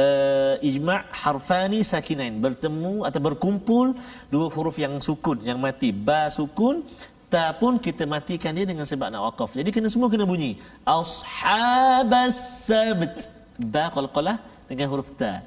[0.02, 2.34] uh, ijma' harfani sakinain.
[2.44, 3.86] Bertemu atau berkumpul
[4.32, 5.90] dua huruf yang sukun yang mati.
[5.90, 6.84] Ba sukun
[7.32, 10.52] ta pun kita matikan dia dengan sebab nak waqaf jadi kena semua kena bunyi.
[10.86, 13.26] Ashabas sabt
[13.74, 14.36] ba qalqalah
[14.70, 15.42] dengan huruf ta.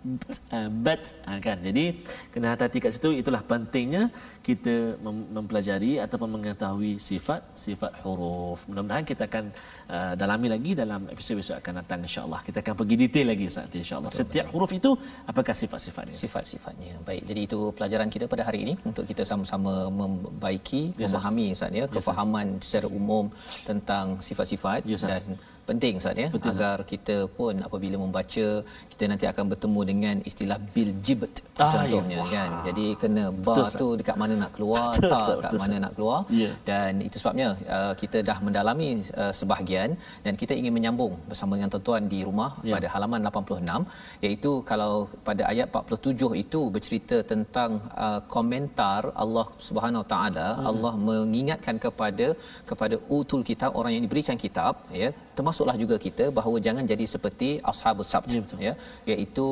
[0.00, 1.60] Uh, but uh, kan?
[1.60, 2.00] Jadi
[2.32, 3.10] kena hati-hati kat situ.
[3.20, 4.08] Itulah pentingnya
[4.40, 8.64] kita mem- mempelajari ataupun mengetahui sifat sifat huruf.
[8.68, 9.44] Mudah-mudahan kita akan
[9.86, 12.40] uh, dalami lagi dalam episod-episod akan datang insyaallah.
[12.40, 14.10] Kita akan pergi detail lagi Ustaz insyaallah.
[14.10, 14.90] Setiap huruf itu
[15.28, 16.16] apakah sifat-sifatnya?
[16.16, 16.92] Sifat-sifatnya.
[17.04, 21.70] Baik, jadi itu pelajaran kita pada hari ini untuk kita sama-sama membaiki, Yes, memahami Ustaz
[21.76, 23.28] ya, kefahaman secara umum
[23.68, 25.36] tentang sifat-sifat Yes, dan
[25.68, 26.28] penting Ustaz ya.
[26.32, 31.70] Betul, agar kita pun apabila membaca kita nanti akan bertemu dengan istilah bil jibt Ah,
[31.76, 32.32] contohnya ya.
[32.34, 32.50] kan.
[32.66, 35.36] Jadi kena ba Betul, tu dekat mana nak keluar, Betul, ta Ustaz.
[35.44, 36.18] kat Betul, mana nak keluar.
[36.42, 36.50] Ya.
[36.70, 38.88] Dan itu sebabnya uh, kita dah mendalami
[39.22, 39.90] uh, sebahagian
[40.24, 42.74] dan kita ingin menyambung bersama dengan tuan-tuan di rumah Ya.
[42.76, 43.84] pada halaman 86
[44.26, 44.92] iaitu kalau
[45.28, 47.70] pada ayat 47 itu bercerita tentang
[48.04, 50.66] uh, komentar Allah Subhanahu Taala Hmm.
[50.70, 52.26] Allah mengingatkan kepada
[52.70, 57.48] kepada utul kitab orang yang diberikan kitab ya termasuklah juga kita bahawa jangan jadi seperti
[57.70, 58.58] ashabus sabt Ya, betul.
[58.66, 58.72] ya
[59.12, 59.46] iaitu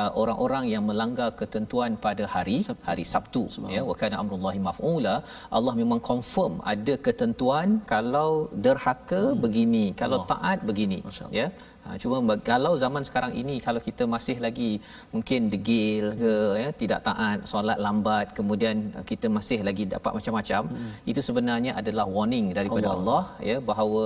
[0.00, 2.84] uh, orang-orang yang melanggar ketentuan pada hari Sabtu.
[2.90, 3.42] hari Sabtu
[3.76, 5.14] ya wa kana amrullahi maf'ula
[5.58, 8.30] Allah memang confirm ada ketentuan kalau
[8.66, 9.40] derhaka Hmm.
[9.44, 11.28] begini kalau taat begini Allah.
[11.40, 11.46] ya
[11.86, 14.68] Ha, cuma kalau zaman sekarang ini kalau kita masih lagi
[15.14, 20.62] mungkin degil ke ya tidak taat solat lambat kemudian uh, kita masih lagi dapat macam-macam
[20.70, 20.92] hmm.
[21.10, 24.02] itu sebenarnya adalah warning daripada Allah, Allah ya bahawa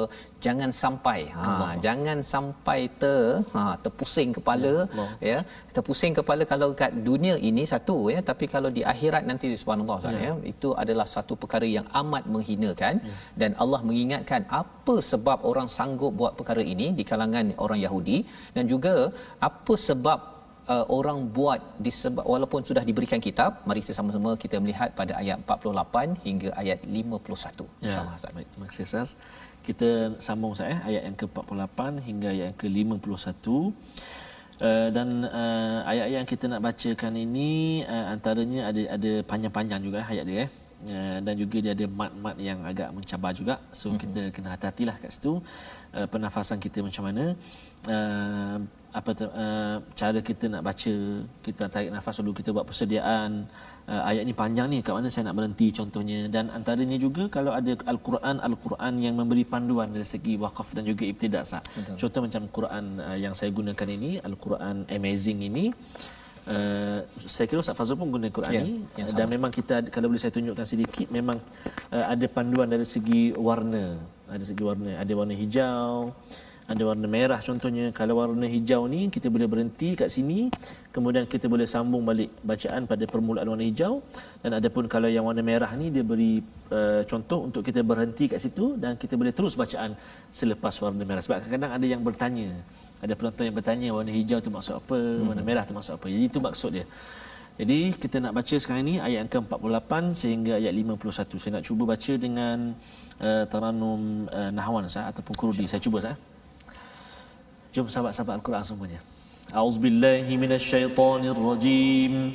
[0.47, 1.45] jangan sampai ha
[1.87, 3.21] jangan sampai ter
[3.55, 5.09] ha terpusing kepala Allah.
[5.31, 5.39] ya.
[5.77, 10.27] Terpusing kepala kalau kat dunia ini satu ya tapi kalau di akhirat nanti subhanallah Ustaz
[10.27, 10.33] ya.
[10.53, 12.95] itu adalah satu perkara yang amat menghinakan
[13.41, 18.19] dan Allah mengingatkan apa sebab orang sanggup buat perkara ini di kalangan orang Yahudi
[18.57, 18.95] dan juga
[19.49, 20.19] apa sebab
[20.75, 25.39] uh, orang buat disebab walaupun sudah diberikan kitab mari kita sama-sama kita melihat pada ayat
[25.47, 29.11] 48 hingga ayat 51 Ya, insyaallah Ustaz baik, terima kasih Ustaz.
[29.67, 29.89] Kita
[30.27, 33.47] sambung Ustaz eh, ayat yang ke-48 hingga ayat yang ke-51.
[34.57, 40.01] Uh, dan uh, ayat-ayat yang kita nak bacakan ini uh, antaranya ada ada panjang-panjang juga
[40.01, 40.51] eh, ayat dia eh.
[40.87, 43.59] Uh, dan juga dia ada mat-mat yang agak mencabar juga.
[43.75, 44.01] So mm-hmm.
[44.03, 45.33] kita kena hati-hatilah kat situ.
[45.91, 47.25] Uh, pernafasan kita macam mana.
[47.91, 48.59] Uh,
[48.97, 50.95] apa tu, uh, cara kita nak baca
[51.45, 53.45] kita tarik nafas dulu kita buat persediaan.
[53.91, 56.31] Uh, ayat ni panjang ni kat mana saya nak berhenti contohnya.
[56.33, 61.03] Dan antaranya juga kalau ada al-Quran al-Quran yang memberi panduan dari segi waqaf dan juga
[61.03, 61.63] ibtidak sah.
[62.01, 66.16] Contoh macam Quran uh, yang saya gunakan ini al-Quran amazing ini Uh,
[67.27, 68.87] saya kira Ustaz Fazul pun guna Quran Ya, ni.
[69.19, 71.43] dan memang kita ada- kalau boleh saya tunjukkan sedikit memang
[71.91, 73.99] uh, ada panduan dari segi warna.
[74.31, 74.95] Ada segi warna.
[75.03, 76.15] Ada warna hijau
[76.67, 77.95] ada warna merah contohnya.
[77.95, 80.51] Kalau warna hijau ni kita boleh berhenti kat sini.
[80.91, 84.03] Kemudian kita boleh sambung balik bacaan pada permulaan warna hijau.
[84.43, 86.43] Dan adapun kalau yang warna merah ni dia beri
[86.75, 89.95] uh, contoh untuk kita berhenti kat situ dan kita boleh terus bacaan
[90.35, 91.23] selepas warna merah.
[91.23, 92.51] Sebab kadang-kadang ada yang bertanya
[93.03, 95.27] ada penonton yang bertanya warna hijau tu maksud apa hmm.
[95.29, 96.87] warna merah tu maksud apa jadi itu maksud dia
[97.57, 101.83] jadi kita nak baca sekarang ni ayat yang ke-48 sehingga ayat 51 saya nak cuba
[101.89, 102.77] baca dengan
[103.21, 106.17] uh, taranum uh, nahwan sah ataupun kurdi saya cuba sah
[107.77, 109.05] Jom sahabat-sahabat Al-Quran semuanya.
[109.53, 112.33] A'udzubillahi minasyaitonirrajim.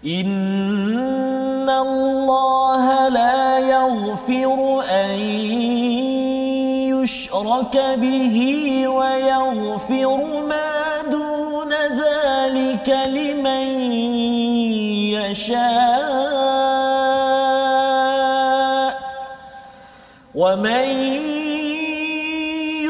[0.00, 5.12] Inna Allah la yaghfiru an
[7.08, 8.36] يشرك به
[8.88, 13.66] ويغفر ما دون ذلك لمن
[15.16, 16.18] يشاء.
[20.34, 20.88] ومن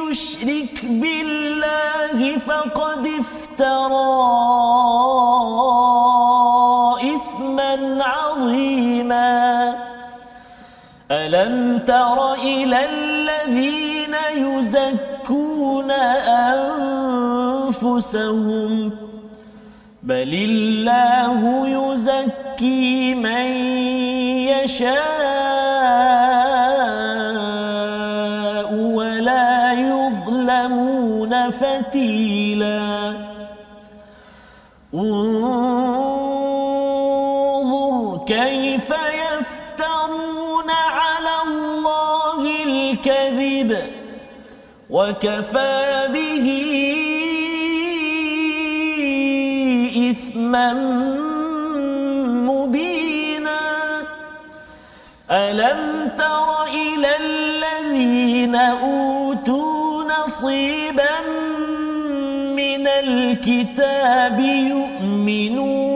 [0.03, 4.19] يشرك بالله فقد افترى
[7.15, 9.39] إثما عظيما.
[11.11, 13.88] ألم تر إلى الذين
[14.47, 15.91] يزكون
[17.71, 18.73] أنفسهم
[20.03, 23.47] بل الله يزكي من
[24.49, 25.09] يشاء
[28.75, 33.15] ولا يظلمون فتيلا.
[44.91, 46.47] وكفى به
[50.11, 50.73] إثما
[52.49, 53.61] مبينا.
[55.31, 61.21] ألم تر إلى الذين أوتوا نصيبا
[62.57, 65.88] من الكتاب يؤمنون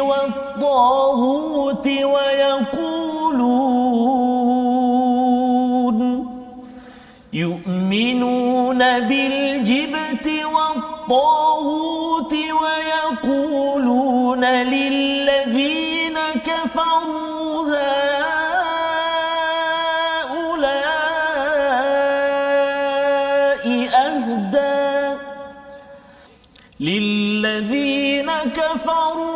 [0.00, 3.54] والطاغوت ويقولون
[7.32, 17.64] يؤمنون بالجبت والطاغوت ويقولون للذين كفروا
[22.54, 23.64] هؤلاء
[23.94, 25.18] أهدى
[26.80, 29.33] للذين كفروا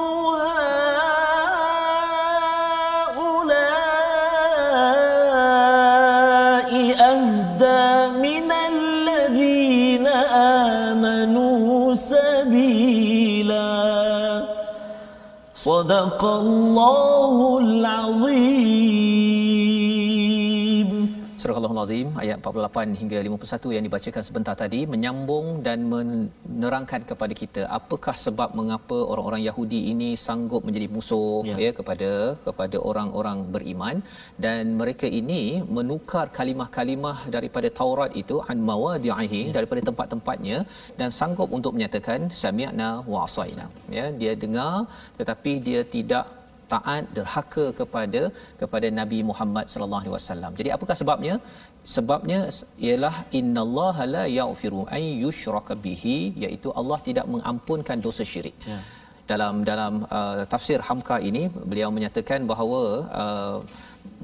[15.67, 18.46] صدق الله العظيم
[21.88, 28.14] Al-Azim ayat 48 hingga 51 yang dibacakan sebentar tadi menyambung dan menerangkan kepada kita apakah
[28.24, 32.10] sebab mengapa orang-orang Yahudi ini sanggup menjadi musuh ya, ya kepada
[32.46, 33.96] kepada orang-orang beriman.
[34.44, 35.42] Dan mereka ini
[35.78, 39.54] menukar kalimah-kalimah daripada Taurat itu an mawadi'ihi ya.
[39.56, 40.58] daripada tempat-tempatnya
[41.00, 43.66] dan sanggup untuk menyatakan sami'na wa asaina
[43.96, 44.74] ya dia dengar
[45.20, 46.24] tetapi dia tidak
[46.72, 48.22] taat derhaka kepada
[48.60, 50.52] kepada Nabi Muhammad sallallahu alaihi wasallam.
[50.60, 51.34] Jadi apakah sebabnya?
[51.96, 52.40] Sebabnya
[52.86, 58.56] ialah innallaha la yaghfiru ay yushraka bihi iaitu Allah tidak mengampunkan dosa syirik.
[58.72, 58.80] Ya.
[59.30, 62.82] Dalam dalam uh, tafsir Hamka ini beliau menyatakan bahawa
[63.22, 63.58] uh,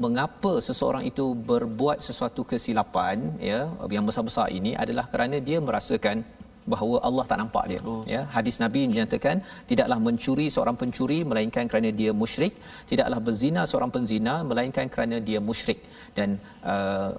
[0.04, 3.18] mengapa seseorang itu berbuat sesuatu kesilapan
[3.50, 3.60] ya
[3.96, 6.24] yang besar-besar ini adalah kerana dia merasakan
[6.72, 7.80] bahawa Allah tak nampak dia.
[7.90, 8.02] Oh.
[8.14, 9.36] ya hadis nabi menyatakan
[9.70, 12.54] tidaklah mencuri seorang pencuri melainkan kerana dia musyrik.
[12.90, 15.80] Tidaklah berzina seorang penzina melainkan kerana dia musyrik.
[16.16, 16.40] Dan
[16.72, 17.10] uh,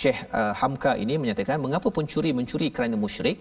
[0.00, 3.36] Syekh uh, Hamka ini menyatakan mengapa pencuri mencuri kerana musyrik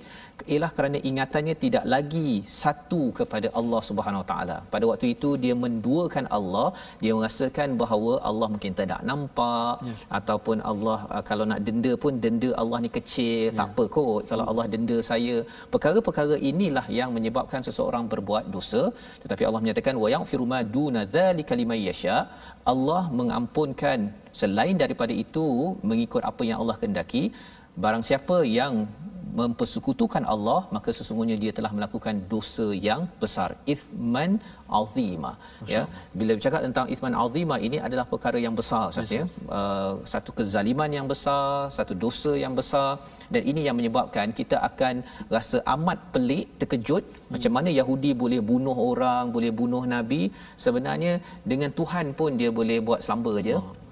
[0.54, 2.30] ialah kerana ingatannya tidak lagi
[2.62, 4.58] satu kepada Allah Subhanahu Wa Taala.
[4.74, 6.68] Pada waktu itu dia menduakan Allah,
[7.04, 10.04] dia merasakan bahawa Allah mungkin tidak nampak yes.
[10.20, 13.58] ataupun Allah uh, kalau nak denda pun denda Allah ni kecil, yeah.
[13.60, 15.38] tak apa kot kalau Allah denda saya.
[15.74, 18.84] Perkara-perkara inilah yang menyebabkan seseorang berbuat dosa,
[19.24, 22.18] tetapi Allah menyatakan wa yaghfiru ma duna dzalika liman yasha.
[22.74, 23.99] Allah mengampunkan
[24.41, 25.45] selain daripada itu
[25.89, 27.23] mengikut apa yang Allah kehendaki
[27.84, 28.73] barang siapa yang
[29.39, 33.49] mempersekutukan Allah maka sesungguhnya dia telah melakukan dosa yang besar.
[33.73, 34.31] Ithman
[34.79, 35.31] azima
[35.73, 35.81] ya.
[36.19, 39.21] Bila bercakap tentang ithman azima ini adalah perkara yang besar saja
[39.59, 41.43] uh, satu kezaliman yang besar
[41.77, 42.89] satu dosa yang besar.
[43.34, 45.01] Dan ini yang menyebabkan kita akan
[45.36, 47.03] rasa amat pelik terkejut.
[47.03, 47.31] Hmm.
[47.34, 50.23] macam mana Yahudi boleh bunuh orang boleh bunuh nabi?
[50.65, 51.13] Sebenarnya
[51.51, 53.57] dengan Tuhan pun dia boleh buat selamba je.
[53.57, 53.82] Oh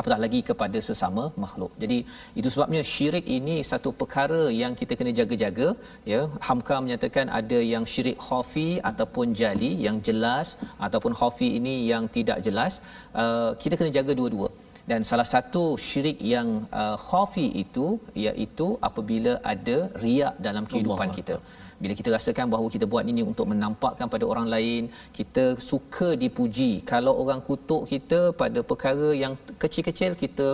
[0.00, 1.72] apatah lagi kepada sesama makhluk.
[1.82, 1.98] Jadi
[2.40, 5.68] itu sebabnya syirik ini satu perkara yang kita kena jaga-jaga
[6.12, 6.20] ya.
[6.48, 10.56] Hamka menyatakan ada yang syirik khafi ataupun jali yang jelas
[10.88, 12.74] ataupun khafi ini yang tidak jelas.
[13.22, 14.50] Uh, kita kena jaga dua-dua.
[14.90, 16.48] Dan salah satu syirik yang
[16.82, 17.86] uh, khafi itu
[18.26, 21.18] iaitu apabila ada riak dalam kehidupan Allah.
[21.18, 21.36] kita
[21.82, 24.82] bila kita rasakan bahawa kita buat ini untuk menampakkan pada orang lain
[25.18, 26.82] kita suka dipuji.
[26.92, 30.48] Kalau orang kutuk kita pada perkara yang kecil-kecil kita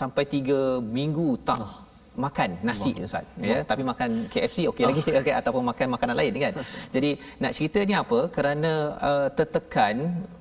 [0.00, 0.60] sampai tiga
[0.98, 1.85] minggu tak
[2.24, 3.06] makan nasi Allah.
[3.08, 3.64] ustaz ya Allah.
[3.70, 4.88] tapi makan KFC okey oh.
[4.90, 6.54] lagi okay, ataupun makan makanan lain kan
[6.94, 7.10] jadi
[7.42, 8.72] nak ceritanya apa kerana
[9.08, 9.96] uh, tertekan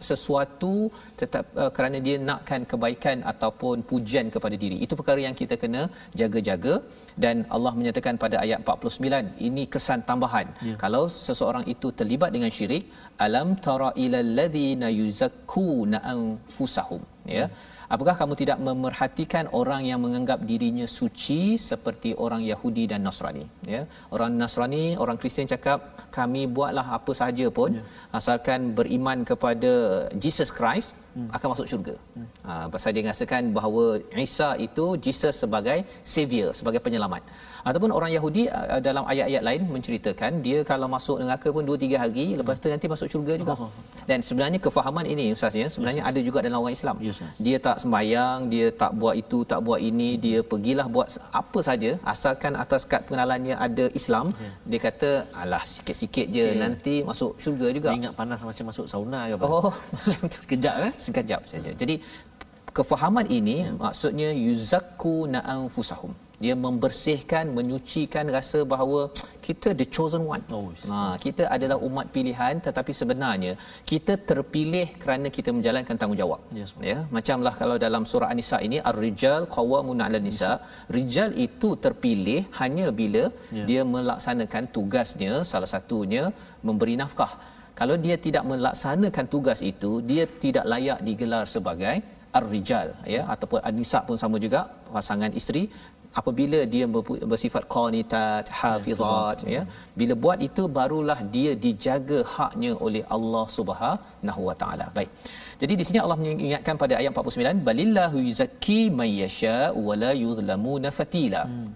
[0.09, 0.73] sesuatu
[1.21, 5.83] tetap uh, kerana dia nakkan kebaikan ataupun pujian kepada diri itu perkara yang kita kena
[6.21, 6.75] jaga-jaga
[7.23, 10.75] dan Allah menyatakan pada ayat 49 ini kesan tambahan ya.
[10.83, 12.85] kalau seseorang itu terlibat dengan syirik
[13.27, 17.45] alam tara ilal ladzina yuzakkuna anfusahum ya,
[17.93, 23.45] apakah kamu tidak memerhatikan orang yang menganggap dirinya suci seperti orang Yahudi dan Nasrani?
[23.65, 23.81] Ya.
[24.15, 27.83] Orang Nasrani orang Kristian cakap kami buatlah apa sahaja pun ya.
[28.17, 29.73] asalkan beriman kepada
[30.17, 31.29] Jesus Christ hmm.
[31.35, 31.95] akan masuk syurga.
[32.15, 32.27] Hmm.
[32.47, 33.83] Ha, pasal dia rasakan bahawa
[34.27, 35.79] Isa itu Jesus sebagai
[36.13, 37.23] savior, sebagai penyelamat.
[37.65, 42.03] Ataupun orang Yahudi uh, dalam ayat-ayat lain menceritakan dia kalau masuk neraka pun 2 3
[42.03, 42.37] hari hmm.
[42.43, 43.53] lepas tu nanti masuk syurga juga.
[43.57, 43.71] Oh.
[44.09, 46.95] Dan sebenarnya kefahaman ini ustaz ya, sebenarnya yes, ada juga dalam orang Islam.
[47.01, 51.07] Yes, dia tak sembahyang, dia tak buat itu, tak buat ini, dia pergilah buat
[51.41, 54.53] apa saja asalkan atas kad pengenalannya ada Islam, yeah.
[54.69, 55.09] dia kata
[55.41, 56.59] alah sikit-sikit je okay.
[56.63, 57.89] nanti masuk syurga juga.
[57.93, 59.45] Dia ingat panas macam masuk sauna ke apa?
[59.49, 59.73] Oh,
[60.43, 60.91] sekejap eh?
[61.07, 61.71] Sekejap saja.
[61.81, 61.95] Jadi
[62.77, 63.73] kefahaman ini ya.
[63.83, 66.13] maksudnya yuzakku na'anfusahum.
[66.43, 69.01] Dia membersihkan, menyucikan rasa bahawa
[69.45, 70.43] kita the chosen one.
[70.57, 73.53] Oh, ha, kita adalah umat pilihan tetapi sebenarnya
[73.91, 76.41] kita terpilih kerana kita menjalankan tanggungjawab.
[76.59, 80.51] Yes, ya, macamlah kalau dalam surah An-Nisa ini ar-rijal qawwamun 'alan nisa.
[80.97, 83.67] Rijal itu terpilih hanya bila yeah.
[83.69, 86.25] dia melaksanakan tugasnya salah satunya
[86.67, 87.31] memberi nafkah
[87.79, 91.95] kalau dia tidak melaksanakan tugas itu dia tidak layak digelar sebagai
[92.37, 94.61] ar-rijal ya ataupun an-nisa pun sama juga
[94.95, 95.65] pasangan isteri.
[96.19, 96.85] Apabila dia
[97.31, 99.61] bersifat qanitat hafizat ya
[99.99, 104.85] bila buat itu barulah dia dijaga haknya oleh Allah Subhanahu wa taala.
[104.97, 105.11] Baik.
[105.61, 109.57] Jadi di sini Allah mengingatkan pada ayat 49 balillahu yuzakki may yasha
[109.87, 111.43] wa la yuzlamuna fatila.
[111.51, 111.71] Hmm.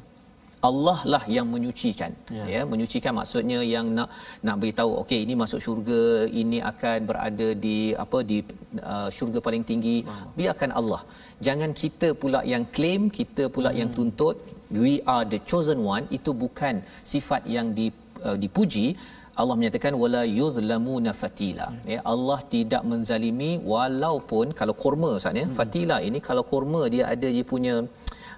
[0.68, 2.46] Allah lah yang menyucikan ya.
[2.54, 4.10] ya menyucikan maksudnya yang nak
[4.48, 6.02] nak beritahu okey ini masuk syurga
[6.42, 8.38] ini akan berada di apa di
[8.94, 10.26] uh, syurga paling tinggi wow.
[10.40, 11.02] biarkan Allah
[11.48, 13.80] jangan kita pula yang claim kita pula hmm.
[13.82, 14.36] yang tuntut
[14.82, 16.84] we are the chosen one itu bukan
[17.14, 17.88] sifat yang di
[18.28, 18.88] uh, dipuji
[19.42, 21.84] Allah menyatakan wala yuzlamuna fatila hmm.
[21.94, 25.56] ya Allah tidak menzalimi walaupun kalau kurma Ustaz ya hmm.
[25.60, 27.76] fatila ini kalau kurma dia ada dia punya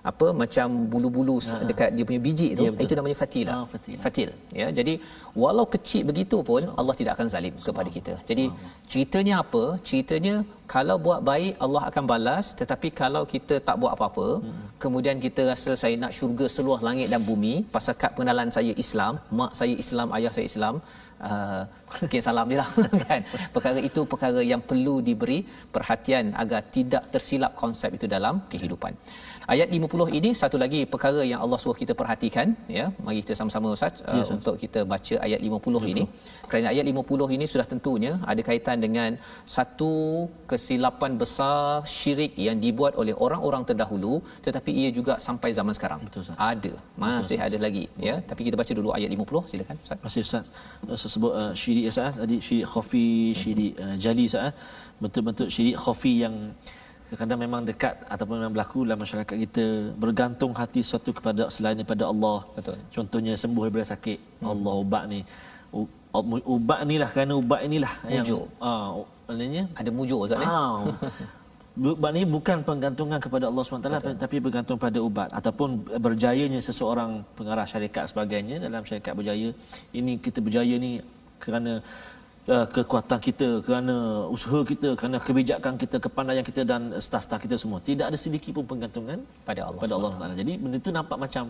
[0.09, 3.53] apa macam bulu-bulu ha, dekat dia punya biji tu ya, itu namanya fatila.
[3.55, 4.01] Ha, fatila.
[4.05, 4.29] Fatil
[4.59, 4.67] ya.
[4.77, 4.93] Jadi
[5.41, 8.13] walau kecil begitu pun so, Allah tidak akan zalim so, kepada kita.
[8.29, 8.57] Jadi so,
[8.91, 9.63] ceritanya apa?
[9.89, 10.35] Ceritanya
[10.73, 14.65] kalau buat baik Allah akan balas tetapi kalau kita tak buat apa-apa hmm.
[14.83, 19.13] kemudian kita rasa saya nak syurga seluas langit dan bumi pasal kad pengenalan saya Islam,
[19.39, 20.75] mak saya Islam, ayah saya Islam
[21.29, 21.63] Uh,
[22.01, 22.69] mungkin salam je lah
[23.05, 23.21] kan
[23.53, 25.45] perkara itu perkara yang perlu diberi
[25.75, 28.89] perhatian agar tidak tersilap konsep itu dalam kehidupan
[29.53, 32.47] ayat 50 ini satu lagi perkara yang Allah suruh kita perhatikan
[32.77, 32.85] ya.
[33.05, 35.91] Mari kita sama-sama ustaz uh, yes, untuk kita baca ayat 50 Betul.
[35.91, 36.03] ini.
[36.49, 39.11] kerana ayat 50 ini sudah tentunya ada kaitan dengan
[39.55, 39.93] satu
[40.51, 41.61] kesilapan besar
[41.95, 44.13] syirik yang dibuat oleh orang-orang terdahulu
[44.47, 46.01] tetapi ia juga sampai zaman sekarang.
[46.07, 46.37] Betul, ustaz.
[46.51, 46.73] ada.
[47.03, 48.15] Masih Betul, ada lagi ya.
[48.31, 49.99] Tapi kita baca dulu ayat 50 silakan ustaz.
[50.05, 50.45] Masih ustaz.
[51.15, 52.13] Sebut uh, syirik ustaz.
[52.23, 53.07] Tadi syirik khafi
[53.41, 54.51] syirik uh, jali ustaz
[55.03, 56.35] betul-betul syirik khafi yang
[57.19, 59.65] kadang memang dekat ataupun memang berlaku dalam masyarakat kita
[60.03, 62.37] bergantung hati sesuatu kepada selain daripada Allah.
[62.57, 62.77] Betul.
[62.95, 64.19] Contohnya sembuh daripada sakit.
[64.39, 64.51] Hmm.
[64.53, 65.19] Allah ubat ni.
[66.55, 68.43] Ubat inilah kerana ubat inilah mujuk.
[68.43, 68.87] yang ah
[69.27, 69.63] maknanya?
[69.79, 70.83] Ada mujuk ustaz ah,
[71.91, 74.15] ubat ni bukan penggantungan kepada Allah SWT Betul.
[74.23, 75.29] tapi bergantung pada ubat.
[75.39, 75.69] Ataupun
[76.05, 79.49] berjayanya seseorang pengarah syarikat sebagainya dalam syarikat berjaya
[79.99, 80.91] ini kita berjaya ni
[81.43, 81.73] kerana
[82.47, 87.79] uh, kekuatan kita kerana usaha kita kerana kebijakan kita kepandaian kita dan staf-staf kita semua.
[87.83, 91.45] Tidak ada sedikit pun penggantungan pada Allah pada Allah SWT jadi benda itu nampak macam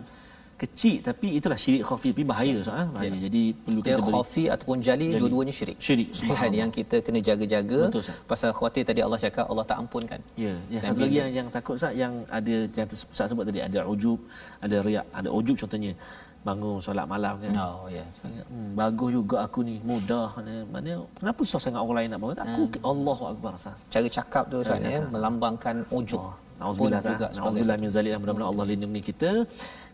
[0.62, 2.84] kecil tapi itulah syirik khafi tapi bahaya so, ha?
[2.94, 3.10] bahaya.
[3.18, 3.20] Ya.
[3.26, 4.14] jadi perlu kita beri.
[4.14, 5.22] khafi ataupun jali, jali.
[5.22, 5.78] dua-duanya syirik.
[5.86, 6.10] Syirik
[6.42, 10.20] kan yang kita kena jaga-jaga Betul, pasal khawatir tadi Allah cakap Allah tak ampunkan.
[10.46, 12.88] Ya yang satu lagi yang, yang takut sah yang ada yang
[13.32, 14.20] sebut tadi ada ujub
[14.66, 15.94] ada riak ada ujub contohnya
[16.42, 17.52] bangun solat malam kan.
[17.62, 18.02] Oh ya.
[18.26, 18.46] Yeah.
[18.50, 22.38] Hmm, bagus juga aku ni mudah mana mana kenapa susah sangat orang lain nak bangun?
[22.46, 22.92] Aku hmm.
[22.92, 23.76] Allahu akbar sah.
[23.94, 26.22] Cara cakap tu Ustaz ya melambangkan ujub.
[26.22, 26.34] Oh.
[26.62, 29.32] Nauzubillah juga Nauzubillah min zalik mudah-mudahan Allah lindungi kita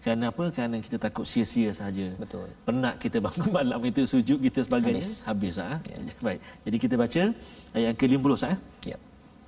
[0.04, 4.60] kerana apa kerana kita takut sia-sia saja betul penat kita bangun malam itu sujud kita
[4.68, 5.98] sebagainya habis, habis ah ya.
[6.28, 7.24] baik jadi kita baca
[7.76, 8.56] ayat yang ke-50 sah
[8.92, 8.98] ya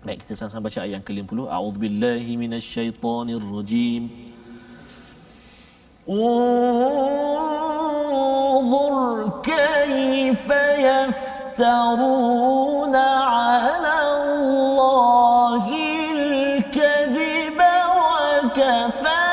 [0.08, 4.04] baik kita sama-sama baca ayat yang ke-50 a'udzubillahi minasyaitonirrajim
[6.10, 7.70] انظر
[9.43, 10.49] كيف
[11.60, 15.66] يفترون على الله
[16.14, 17.60] الكذب
[17.99, 19.28] وكفى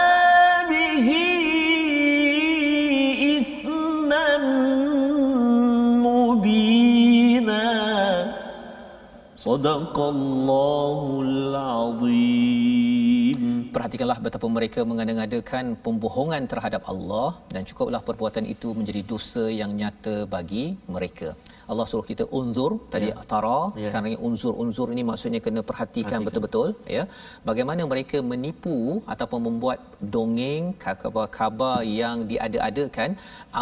[0.71, 1.09] به
[3.41, 4.29] إثما
[6.07, 7.67] مبينا.
[9.37, 11.23] صدق الله
[14.47, 20.65] Betapa mereka mengada-ngadakan pembohongan terhadap Allah dan cukuplah perbuatan itu menjadi dosa yang nyata bagi
[20.95, 21.29] mereka.
[21.71, 23.25] Allah suruh kita unzur tadi ya.
[23.33, 23.91] tara ya.
[23.93, 27.03] kerana unzur-unzur ini maksudnya kena perhatikan betul-betul ya
[27.49, 28.77] bagaimana mereka menipu
[29.15, 29.79] ataupun membuat
[30.15, 33.11] dongeng khabar-khabar yang diada-adakan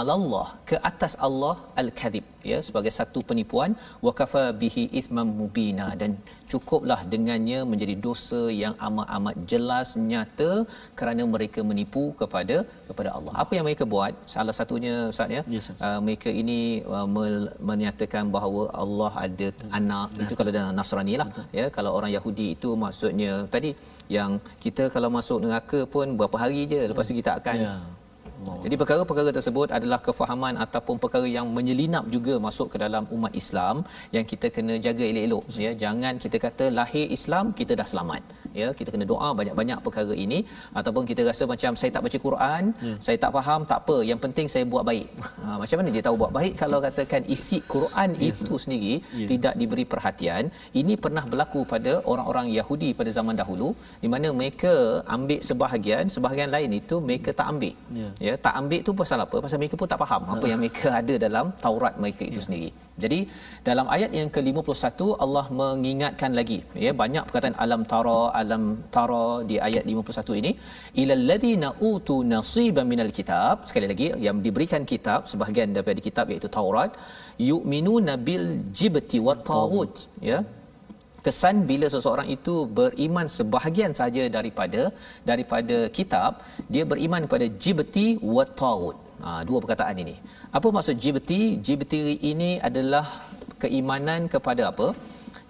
[0.03, 3.70] Allah ke atas Allah al-kadhib ya sebagai satu penipuan
[4.07, 6.11] waqafa bihi ithman mubina dan
[6.53, 10.51] cukuplah dengannya menjadi dosa yang amat-amat jelas nyata
[10.99, 12.57] kerana mereka menipu kepada
[12.89, 13.35] kepada Allah.
[13.43, 14.14] Apa yang mereka buat?
[14.35, 15.43] Salah satunya Ustaz ya.
[15.55, 16.59] Yes, uh, mereka ini
[16.97, 17.09] uh,
[17.70, 19.49] menyatakan bahawa Allah ada
[19.80, 20.09] anak.
[20.24, 21.28] Itu kalau dalam Nasrani lah.
[21.30, 21.47] Betul.
[21.59, 23.72] Ya, kalau orang Yahudi itu maksudnya tadi
[24.09, 27.75] yang kita kalau masuk neraka pun berapa hari je lepas tu kita akan ya.
[28.65, 33.87] Jadi perkara-perkara tersebut adalah kefahaman ataupun perkara yang menyelinap juga masuk ke dalam umat Islam
[34.17, 35.73] yang kita kena jaga elok-elok ya.
[35.85, 38.23] Jangan kita kata lahir Islam kita dah selamat
[38.61, 40.39] ya kita kena doa banyak-banyak perkara ini
[40.81, 42.97] ataupun kita rasa macam saya tak baca Quran hmm.
[43.07, 45.07] saya tak faham tak apa yang penting saya buat baik
[45.45, 49.29] ha, macam mana dia tahu buat baik kalau katakan isi Quran yes, itu sendiri yeah.
[49.33, 50.45] tidak diberi perhatian
[50.81, 53.69] ini pernah berlaku pada orang-orang Yahudi pada zaman dahulu
[54.05, 54.75] di mana mereka
[55.17, 58.13] ambil sebahagian sebahagian lain itu mereka tak ambil yeah.
[58.27, 61.15] ya tak ambil tu pasal apa pasal mereka pun tak faham apa yang mereka ada
[61.27, 62.49] dalam Taurat mereka itu yeah.
[62.49, 62.71] sendiri
[63.03, 63.18] Jadi
[63.68, 66.59] dalam ayat yang ke-51 Allah mengingatkan lagi.
[66.84, 68.64] Ya banyak perkataan alam tara alam
[68.97, 70.53] tara di ayat 51 ini.
[71.03, 76.51] Ilal ladina utu nasiban minal kitab sekali lagi yang diberikan kitab sebahagian daripada kitab iaitu
[76.59, 76.92] Taurat
[77.51, 78.47] yu'minuna bil
[78.80, 79.95] jibti wat taghut.
[80.30, 80.38] Ya.
[81.26, 84.82] Kesan bila seseorang itu beriman sebahagian saja daripada
[85.30, 90.15] daripada kitab dia beriman kepada jibti wa tagut ha, dua perkataan ini.
[90.59, 93.07] Apa maksud jibti jibti ini adalah
[93.62, 94.89] keimanan kepada apa?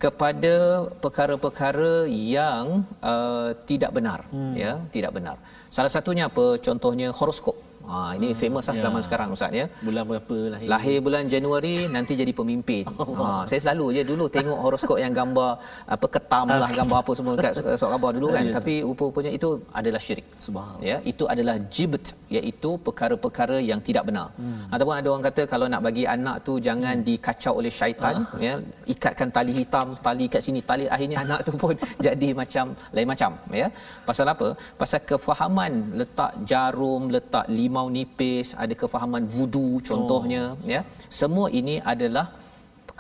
[0.05, 0.55] Kepada
[1.01, 4.55] perkara-perkara yang uh, tidak benar hmm.
[4.63, 5.37] ya tidak benar.
[5.77, 6.61] Salah satunya apa?
[6.67, 7.57] Contohnya horoskop
[7.91, 8.83] Ha ini hmm, famous lah ya.
[8.87, 9.67] zaman sekarang ustaz ya.
[9.87, 10.69] Bulan berapa lahir?
[10.73, 12.85] Lahir bulan Januari nanti jadi pemimpin.
[13.21, 15.51] ha saya selalu je dulu tengok horoskop yang gambar
[15.97, 18.45] apa ketam lah gambar apa semua kat surat khabar dulu kan.
[18.49, 19.49] Ya, Tapi rupa-rupanya itu
[19.81, 20.27] adalah syirik.
[20.47, 20.89] Subhanallah.
[20.91, 22.07] Ya, itu adalah jibt
[22.37, 24.29] iaitu perkara-perkara yang tidak benar.
[24.41, 24.65] Hmm.
[24.75, 27.07] Ataupun ada orang kata kalau nak bagi anak tu jangan hmm.
[27.09, 28.41] dikacau oleh syaitan ah.
[28.47, 28.55] ya,
[28.95, 31.77] ikatkan tali hitam, tali kat sini, tali akhirnya anak tu pun
[32.07, 32.65] jadi macam
[32.97, 33.31] lain macam
[33.63, 33.69] ya.
[34.09, 34.49] Pasal apa?
[34.81, 40.71] Pasal kefahaman letak jarum, letak lima limau nipis, ada kefahaman vudu contohnya oh.
[40.75, 40.81] ya.
[41.21, 42.31] Semua ini adalah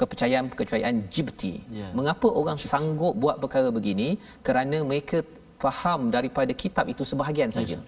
[0.01, 1.62] kepercayaan-kepercayaan jibti.
[1.70, 1.95] Yeah.
[1.95, 4.18] Mengapa orang sanggup buat perkara begini?
[4.47, 5.22] Kerana mereka
[5.62, 7.79] faham daripada kitab itu sebahagian saja.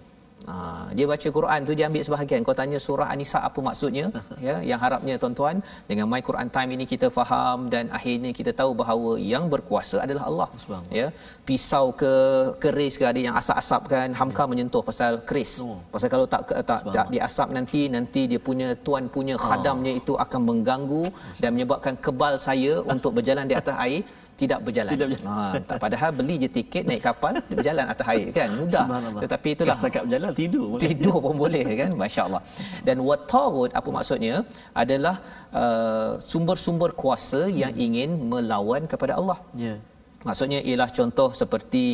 [0.44, 0.54] Ha,
[0.96, 2.40] dia baca Quran tu dia ambil sebahagian.
[2.46, 4.06] Kau tanya surah An-Nisa apa maksudnya?
[4.46, 5.56] ya, yang harapnya tuan-tuan
[5.90, 10.24] dengan My Quran Time ini kita faham dan akhirnya kita tahu bahawa yang berkuasa adalah
[10.30, 10.48] Allah.
[11.00, 11.08] Ya.
[11.48, 12.12] Pisau ke
[12.62, 14.48] keris ke ada yang asap-asap kan, hamka ya.
[14.52, 15.52] menyentuh pasal keris.
[15.64, 15.80] Oh.
[15.94, 20.00] Pasal kalau tak tak, tak diasap nanti nanti dia punya tuan punya khadamnya oh.
[20.02, 21.04] itu akan mengganggu
[21.42, 24.02] dan menyebabkan kebal saya untuk berjalan di atas air
[24.40, 24.92] tidak berjalan.
[24.94, 25.32] Tidak berjalan.
[25.36, 28.86] Ha, tak padahal beli je tiket naik kapal berjalan atas air kan mudah.
[29.24, 30.68] Tetapi itulah sekap berjalan tidur.
[30.84, 32.42] Tidur pun boleh kan masya-Allah.
[32.86, 34.36] Dan watarud apa maksudnya
[34.82, 35.16] adalah
[35.62, 39.38] uh, sumber-sumber kuasa yang ingin melawan kepada Allah.
[39.56, 39.66] Ya.
[39.66, 39.78] Yeah.
[40.28, 41.84] Maksudnya ialah contoh seperti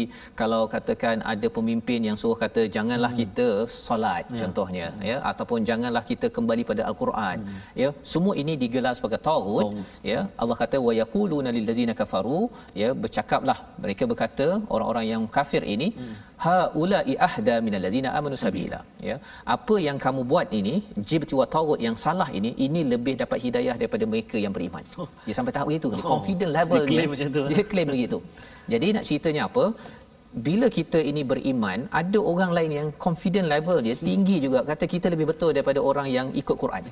[0.41, 3.21] kalau katakan ada pemimpin yang suruh kata janganlah hmm.
[3.23, 3.47] kita
[3.87, 4.39] solat ya.
[4.43, 5.05] contohnya hmm.
[5.11, 5.17] ya.
[5.31, 7.61] Ataupun janganlah kita kembali pada al-Quran hmm.
[7.83, 7.89] ya.
[8.13, 9.69] Semua ini digelar sebagai tagut
[10.13, 10.21] ya.
[10.43, 12.43] Allah kata wa yaquluna lil ladzina kafaru
[12.83, 12.91] ya.
[13.05, 16.15] Bercakaplah mereka berkata orang-orang yang kafir ini hmm.
[16.45, 19.17] Haula'i ahda minal ladzina amanu sabila ya.
[19.57, 20.75] Apa yang kamu buat ini
[21.11, 24.85] jibti wa tawud yang salah ini ini lebih dapat hidayah daripada mereka yang beriman.
[25.01, 25.09] Oh.
[25.27, 25.87] dia sampai tahap begitu.
[25.95, 26.03] Oh.
[26.15, 26.91] confident level dia.
[26.93, 27.43] claim macam tu.
[27.53, 28.12] Dia claim begitu
[28.73, 29.65] jadi nak ceritanya apa
[30.47, 35.07] bila kita ini beriman ada orang lain yang confident level dia tinggi juga kata kita
[35.15, 36.83] lebih betul daripada orang yang ikut Quran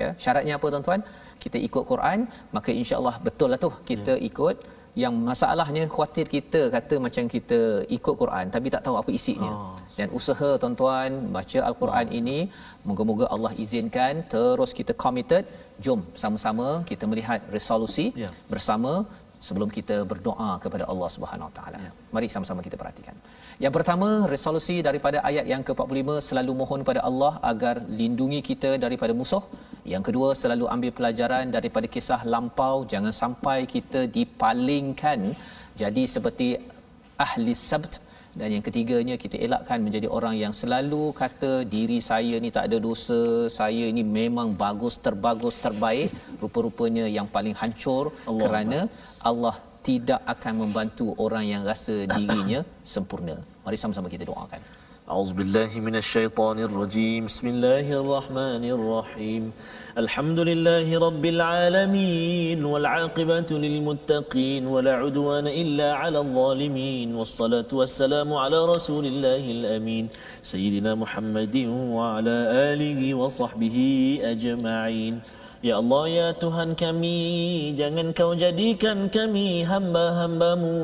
[0.00, 1.02] ya syaratnya apa tuan-tuan
[1.44, 2.18] kita ikut Quran
[2.56, 4.24] maka insyaallah betul lah tu kita ya.
[4.30, 4.56] ikut
[5.02, 7.58] yang masalahnya khuatir kita kata macam kita
[7.96, 9.52] ikut Quran tapi tak tahu apa isinya.
[9.54, 9.76] Oh.
[9.98, 12.18] Dan usaha tuan-tuan baca al-Quran oh.
[12.20, 12.38] ini
[12.88, 15.44] moga-moga Allah izinkan terus kita committed.
[15.84, 18.32] Jom sama-sama kita melihat resolusi yeah.
[18.52, 18.92] bersama
[19.46, 21.78] sebelum kita berdoa kepada Allah Subhanahu Wa Taala.
[21.86, 21.92] Ya.
[22.14, 23.14] Mari sama-sama kita perhatikan.
[23.64, 29.14] Yang pertama, resolusi daripada ayat yang ke-45 selalu mohon pada Allah agar lindungi kita daripada
[29.20, 29.44] musuh.
[29.94, 35.20] Yang kedua, selalu ambil pelajaran daripada kisah lampau, jangan sampai kita dipalingkan
[35.82, 36.46] jadi seperti
[37.24, 37.94] ahli sabt
[38.40, 42.78] dan yang ketiganya kita elakkan menjadi orang yang selalu kata diri saya ni tak ada
[42.88, 46.12] dosa saya ini memang bagus terbagus terbaik.
[46.42, 48.78] Rupa-rupanya yang paling hancur Allah kerana
[49.30, 49.56] Allah
[49.88, 52.60] tidak akan membantu orang yang rasa dirinya
[52.94, 53.36] sempurna.
[53.64, 54.77] Mari sama-sama kita doakan
[55.08, 57.32] أعوذ بالله من الشيطان الرجيم.
[57.32, 59.42] بسم الله الرحمن الرحيم.
[59.98, 69.04] الحمد لله رب العالمين والعاقبة للمتقين ولا عدوان إلا على الظالمين والصلاة والسلام على رسول
[69.06, 70.04] الله الأمين
[70.42, 71.56] سيدنا محمد
[71.96, 72.36] وعلى
[72.76, 73.76] آله وصحبه
[74.22, 75.14] أجمعين.
[75.58, 77.18] Ya Allah ya Tuhan kami
[77.74, 80.78] Jangan kau jadikan kami hamba-hambamu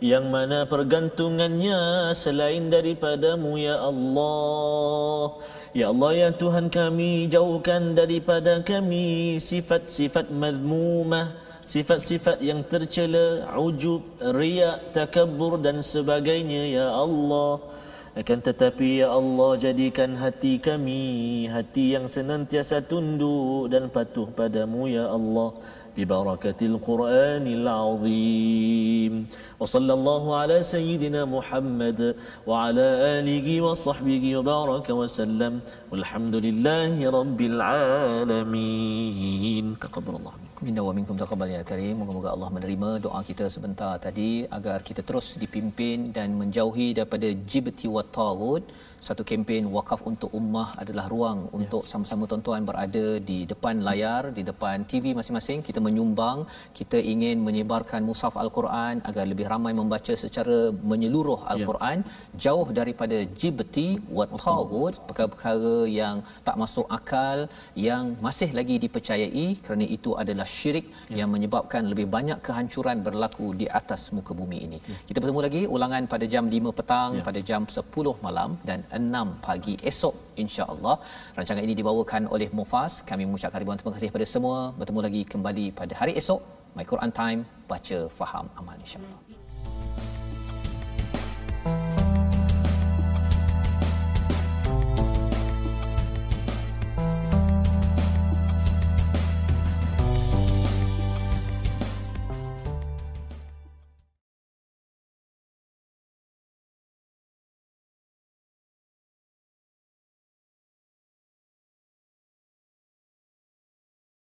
[0.00, 5.36] Yang mana pergantungannya selain daripadamu ya Allah.
[5.76, 11.36] Ya Allah ya Tuhan kami Jauhkan daripada kami Sifat-sifat madmumah
[11.68, 17.60] Sifat-sifat yang tercela Ujub, riak, takabur dan sebagainya ya Allah
[18.10, 25.14] akan tetapi ya Allah jadikan hati kami hati yang senantiasa tunduk dan patuh padamu ya
[25.14, 25.54] Allah
[25.94, 29.30] bi barakatil Qur'anil azim.
[29.62, 32.18] Wa sallallahu ala sayyidina Muhammad
[32.50, 35.62] wa ala alihi wa sahbihi wa baraka wa sallam.
[35.94, 39.78] Walhamdulillahi rabbil alamin.
[39.78, 40.49] Taqabbalallahu.
[40.64, 41.94] Minna wa minkum taqabbal ya karim.
[42.00, 47.88] Moga-moga Allah menerima doa kita sebentar tadi agar kita terus dipimpin dan menjauhi daripada jibti
[47.94, 48.64] wa tagut.
[49.06, 51.50] Satu kempen wakaf untuk ummah adalah ruang ya.
[51.58, 55.60] untuk sama-sama tuan-tuan berada di depan layar, di depan TV masing-masing.
[55.68, 56.38] Kita menyumbang,
[56.78, 60.58] kita ingin menyebarkan mushaf Al-Quran agar lebih ramai membaca secara
[60.90, 61.48] menyeluruh ya.
[61.54, 62.40] Al-Quran, ya.
[62.44, 63.88] jauh daripada jibti
[64.18, 67.38] wa tagut, perkara-perkara yang tak masuk akal
[67.88, 71.22] yang masih lagi dipercayai kerana itu adalah syirik ya.
[71.22, 74.78] yang menyebabkan lebih banyak kehancuran berlaku di atas muka bumi ini.
[74.92, 74.98] Ya.
[75.08, 77.24] Kita bertemu lagi ulangan pada jam 5 petang ya.
[77.30, 80.96] pada jam 10 malam dan 6 pagi esok insya-Allah.
[81.38, 82.94] Rancangan ini dibawakan oleh Mufas.
[83.10, 84.58] Kami mengucapkan ribuan terima kasih kepada semua.
[84.78, 86.40] Bertemu lagi kembali pada hari esok
[86.76, 89.29] My Quran Time baca faham amal insya-Allah.